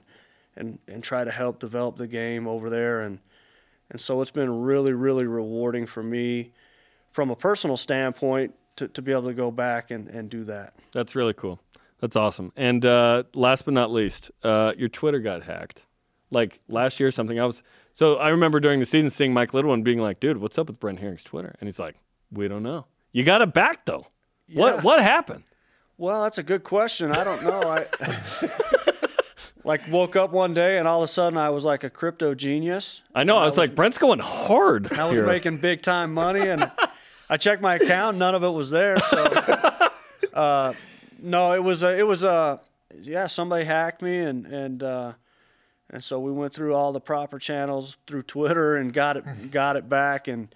[0.56, 3.20] and and try to help develop the game over there and
[3.90, 6.52] and so it's been really really rewarding for me
[7.12, 10.74] from a personal standpoint to, to be able to go back and, and do that.
[10.94, 11.60] That's really cool.
[12.00, 12.52] That's awesome.
[12.56, 15.86] And uh, last but not least, uh, your Twitter got hacked.
[16.32, 17.42] Like last year, or something.
[17.42, 17.62] I was
[17.94, 20.68] so I remember during the season seeing Mike Little and being like, "Dude, what's up
[20.68, 21.98] with Brent Haring's Twitter?" And he's like,
[22.32, 22.86] "We don't know.
[23.12, 24.08] You got it back though.
[24.54, 24.82] What Yeah.
[24.82, 25.44] what happened?"
[25.98, 27.12] Well, that's a good question.
[27.12, 27.62] I don't know.
[27.62, 27.86] I
[29.64, 32.34] like woke up one day and all of a sudden I was like a crypto
[32.34, 33.02] genius.
[33.14, 33.38] I know.
[33.38, 34.92] I was, was- like, Brent's going hard.
[34.94, 35.26] I was here.
[35.28, 36.72] making big time money, and
[37.30, 38.18] I checked my account.
[38.18, 38.98] None of it was there.
[39.00, 39.24] So,
[40.34, 40.74] uh,
[41.22, 42.60] no, it was a, it was a,
[43.00, 43.28] yeah.
[43.28, 45.14] Somebody hacked me, and and uh,
[45.92, 49.76] and so we went through all the proper channels through Twitter and got it got
[49.76, 50.54] it back, and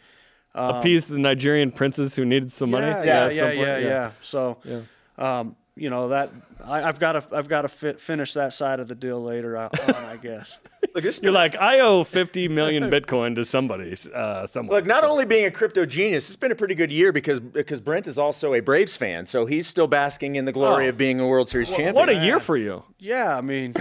[0.55, 2.87] appeased the Nigerian princes who needed some money.
[2.87, 4.11] yeah, yeah, at some yeah, yeah, yeah.
[4.21, 4.81] So, Yeah.
[5.17, 6.31] um, you know that
[6.63, 9.57] I, I've got to I've got to fi- finish that side of the deal later
[9.57, 10.57] on, I guess.
[10.95, 14.77] Look, You're like, I owe 50 million Bitcoin to somebody uh, somewhere.
[14.77, 17.81] Look, not only being a crypto genius, it's been a pretty good year because because
[17.81, 20.89] Brent is also a Braves fan, so he's still basking in the glory Oh.
[20.89, 21.93] of being a World Series champion.
[21.95, 22.83] what a year for you.
[22.97, 23.73] Yeah, I mean,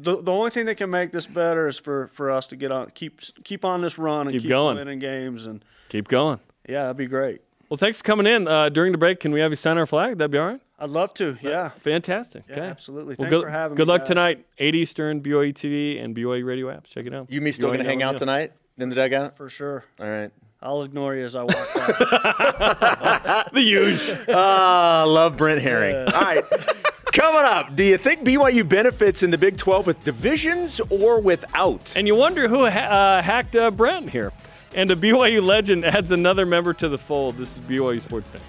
[0.00, 2.70] the the only thing that can make this better is for, for us to get
[2.72, 4.76] on keep keep on this run and Keep keep, going.
[4.76, 6.38] winning games, and Keep going.
[6.68, 7.40] yeah, that'd be great.
[7.68, 8.48] Well, thanks for coming in.
[8.48, 10.16] Uh, during the break, can we have you sign our flag?
[10.18, 10.60] That'd be all right.
[10.78, 11.36] I'd love to.
[11.42, 12.44] Yeah, Fantastic.
[12.48, 12.66] yeah, okay.
[12.66, 13.16] absolutely.
[13.18, 13.92] Well, Thanks good, for having good me.
[13.92, 14.08] luck guys.
[14.08, 16.84] tonight, 8 Eastern, BYU TV, and BYU radio apps.
[16.84, 17.30] Check it out.
[17.30, 18.18] You me still going to hang out radio.
[18.20, 19.36] tonight in the dugout?
[19.36, 19.84] for sure.
[20.00, 20.30] All right.
[20.62, 23.48] I'll ignore you as I walk out.
[23.52, 24.10] The huge.
[24.28, 26.12] Ah, love Brent Haring.
[26.14, 26.44] All right.
[27.18, 31.96] Coming up, do you think BYU benefits in the Big 12 with divisions or without?
[31.96, 32.78] and you wonder who ha-
[33.18, 34.32] uh, hacked uh, Brent here.
[34.72, 37.36] And a BYU legend adds another member to the fold.
[37.36, 38.38] This is BYU Sports Day.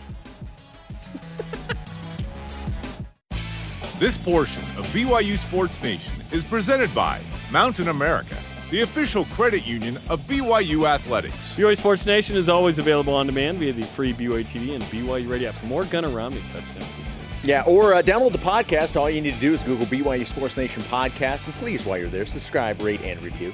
[3.98, 7.20] This portion of BYU Sports Nation is presented by
[7.52, 8.38] Mountain America,
[8.70, 11.56] the official credit union of BYU Athletics.
[11.58, 15.28] BYU Sports Nation is always available on demand via the free BYU TV and BYU
[15.28, 15.64] radio app.
[15.64, 17.19] More gun around me touchdowns.
[17.44, 19.00] Yeah, or uh, download the podcast.
[19.00, 21.46] All you need to do is Google BYU Sports Nation podcast.
[21.46, 23.54] And please, while you're there, subscribe, rate, and review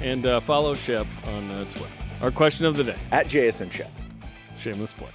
[0.00, 1.92] And uh, follow Shep on uh, Twitter.
[2.22, 2.96] Our question of the day.
[3.12, 3.86] at JSM Show.
[4.58, 5.10] Shameless plug.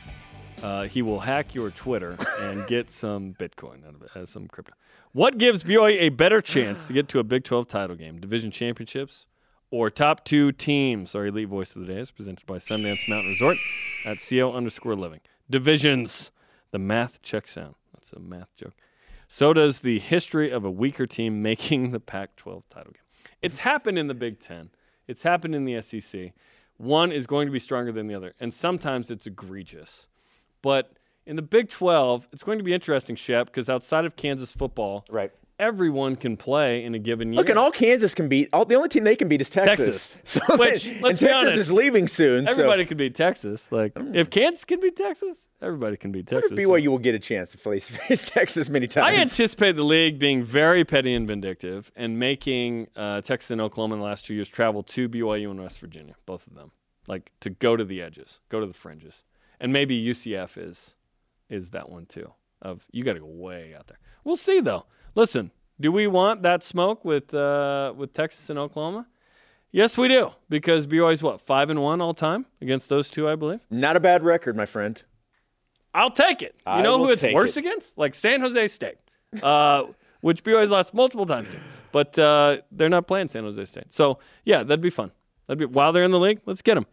[0.63, 4.47] Uh, he will hack your Twitter and get some Bitcoin out of it, as some
[4.47, 4.73] crypto.
[5.11, 8.49] What gives BYU a better chance to get to a Big 12 title game, division
[8.49, 9.27] championships,
[9.71, 11.13] or top two teams?
[11.15, 13.57] Our elite voice of the day is presented by Sundance Mountain Resort
[14.05, 15.19] at CO underscore living.
[15.49, 16.31] Divisions.
[16.71, 17.75] The math checks out.
[18.15, 18.73] A math joke.
[19.27, 23.31] So does the history of a weaker team making the Pac 12 title game.
[23.41, 24.69] It's happened in the Big Ten,
[25.07, 26.33] it's happened in the SEC.
[26.77, 30.07] One is going to be stronger than the other, and sometimes it's egregious.
[30.61, 34.51] But in the Big 12, it's going to be interesting, Shep, because outside of Kansas
[34.51, 35.31] football, Right.
[35.59, 37.37] Everyone can play in a given year.
[37.37, 38.49] Look, and all Kansas can beat.
[38.51, 40.15] All the only team they can beat is Texas.
[40.15, 40.17] Texas.
[40.25, 42.47] So, Which, and Texas honest, is leaving soon.
[42.47, 43.71] Everybody so can beat Texas.
[43.71, 46.51] Like, if Kansas can beat Texas, everybody can beat Texas.
[46.51, 49.07] if BYU will get a chance to face, face Texas many times?
[49.07, 53.95] I anticipate the league being very petty and vindictive and making uh, Texas and Oklahoma
[53.95, 56.71] in the last two years travel to BYU and West Virginia, both of them,
[57.07, 59.23] like to go to the edges, go to the fringes,
[59.59, 60.95] and maybe UCF is
[61.49, 62.31] is that one too.
[62.61, 63.99] of you got to go way out there.
[64.23, 64.85] We'll see though.
[65.15, 69.07] Listen, do we want that smoke with uh, with Texas and Oklahoma?
[69.71, 73.35] Yes, we do because BYU's what five and one all time against those two, I
[73.35, 73.59] believe.
[73.69, 75.01] Not a bad record, my friend.
[75.93, 76.55] I'll take it.
[76.67, 77.61] You I know who it's worse it.
[77.61, 77.97] against?
[77.97, 78.97] Like San Jose State,
[79.41, 79.83] uh,
[80.21, 81.57] which BYU's lost multiple times to.
[81.91, 83.93] But uh, they're not playing San Jose State.
[83.93, 85.11] So, yeah, that'd be fun.
[85.47, 86.85] That'd be While they're in the league, let's get them.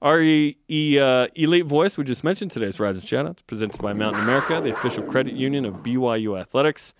[0.00, 0.56] Our e-
[0.98, 4.70] uh, elite voice we just mentioned today, today's Rising Shoutouts, presented by Mountain America, the
[4.70, 6.94] official credit union of BYU Athletics.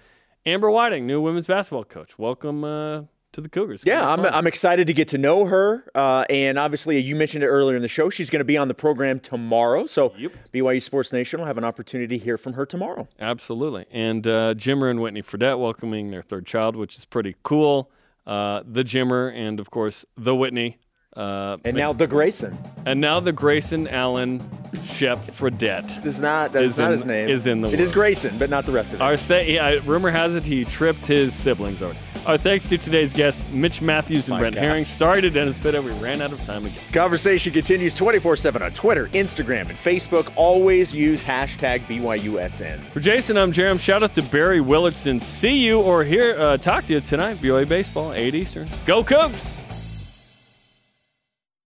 [0.48, 2.18] Amber Whiting, new women's basketball coach.
[2.18, 3.82] Welcome uh, to the Cougars.
[3.84, 4.24] Yeah, I'm.
[4.24, 5.84] I'm excited to get to know her.
[5.94, 8.08] Uh, and obviously, you mentioned it earlier in the show.
[8.08, 9.84] She's going to be on the program tomorrow.
[9.84, 10.32] So Yep.
[10.54, 13.06] BYU Sports Nation will have an opportunity to hear from her tomorrow.
[13.20, 13.84] Absolutely.
[13.90, 17.90] And uh, Jimmer and Whitney Fredette welcoming their third child, which is pretty cool.
[18.26, 20.78] Uh, the Jimmer and, of course, the Whitney.
[21.18, 22.56] Uh, And now the Grayson.
[22.86, 24.48] and now the Grayson Allen
[24.84, 26.04] Shep Fredette.
[26.06, 27.28] Is not that is, Is not in- his name.
[27.28, 27.92] is in the It is works.
[27.92, 29.02] Grayson, but not the rest of it.
[29.02, 31.98] Our th- yeah, rumor has it he tripped his siblings already.
[32.26, 34.56] Our thanks to today's guests, Mitch Matthews and My Brent.
[34.56, 34.84] Haring.
[34.84, 36.76] Sorry to Dennis Pitta, we ran out of time again.
[36.92, 40.30] Conversation continues 24 7 on Twitter, Instagram, and Facebook.
[40.36, 42.78] Always use hashtag BYUSN.
[42.92, 43.80] For Jason, I'm Jarom.
[43.80, 45.22] Shout out to Barry Willardson.
[45.22, 47.38] See you or hear uh, talk to you tonight.
[47.38, 48.68] BYU Baseball, 8 Eastern.
[48.84, 49.54] Go Cougs!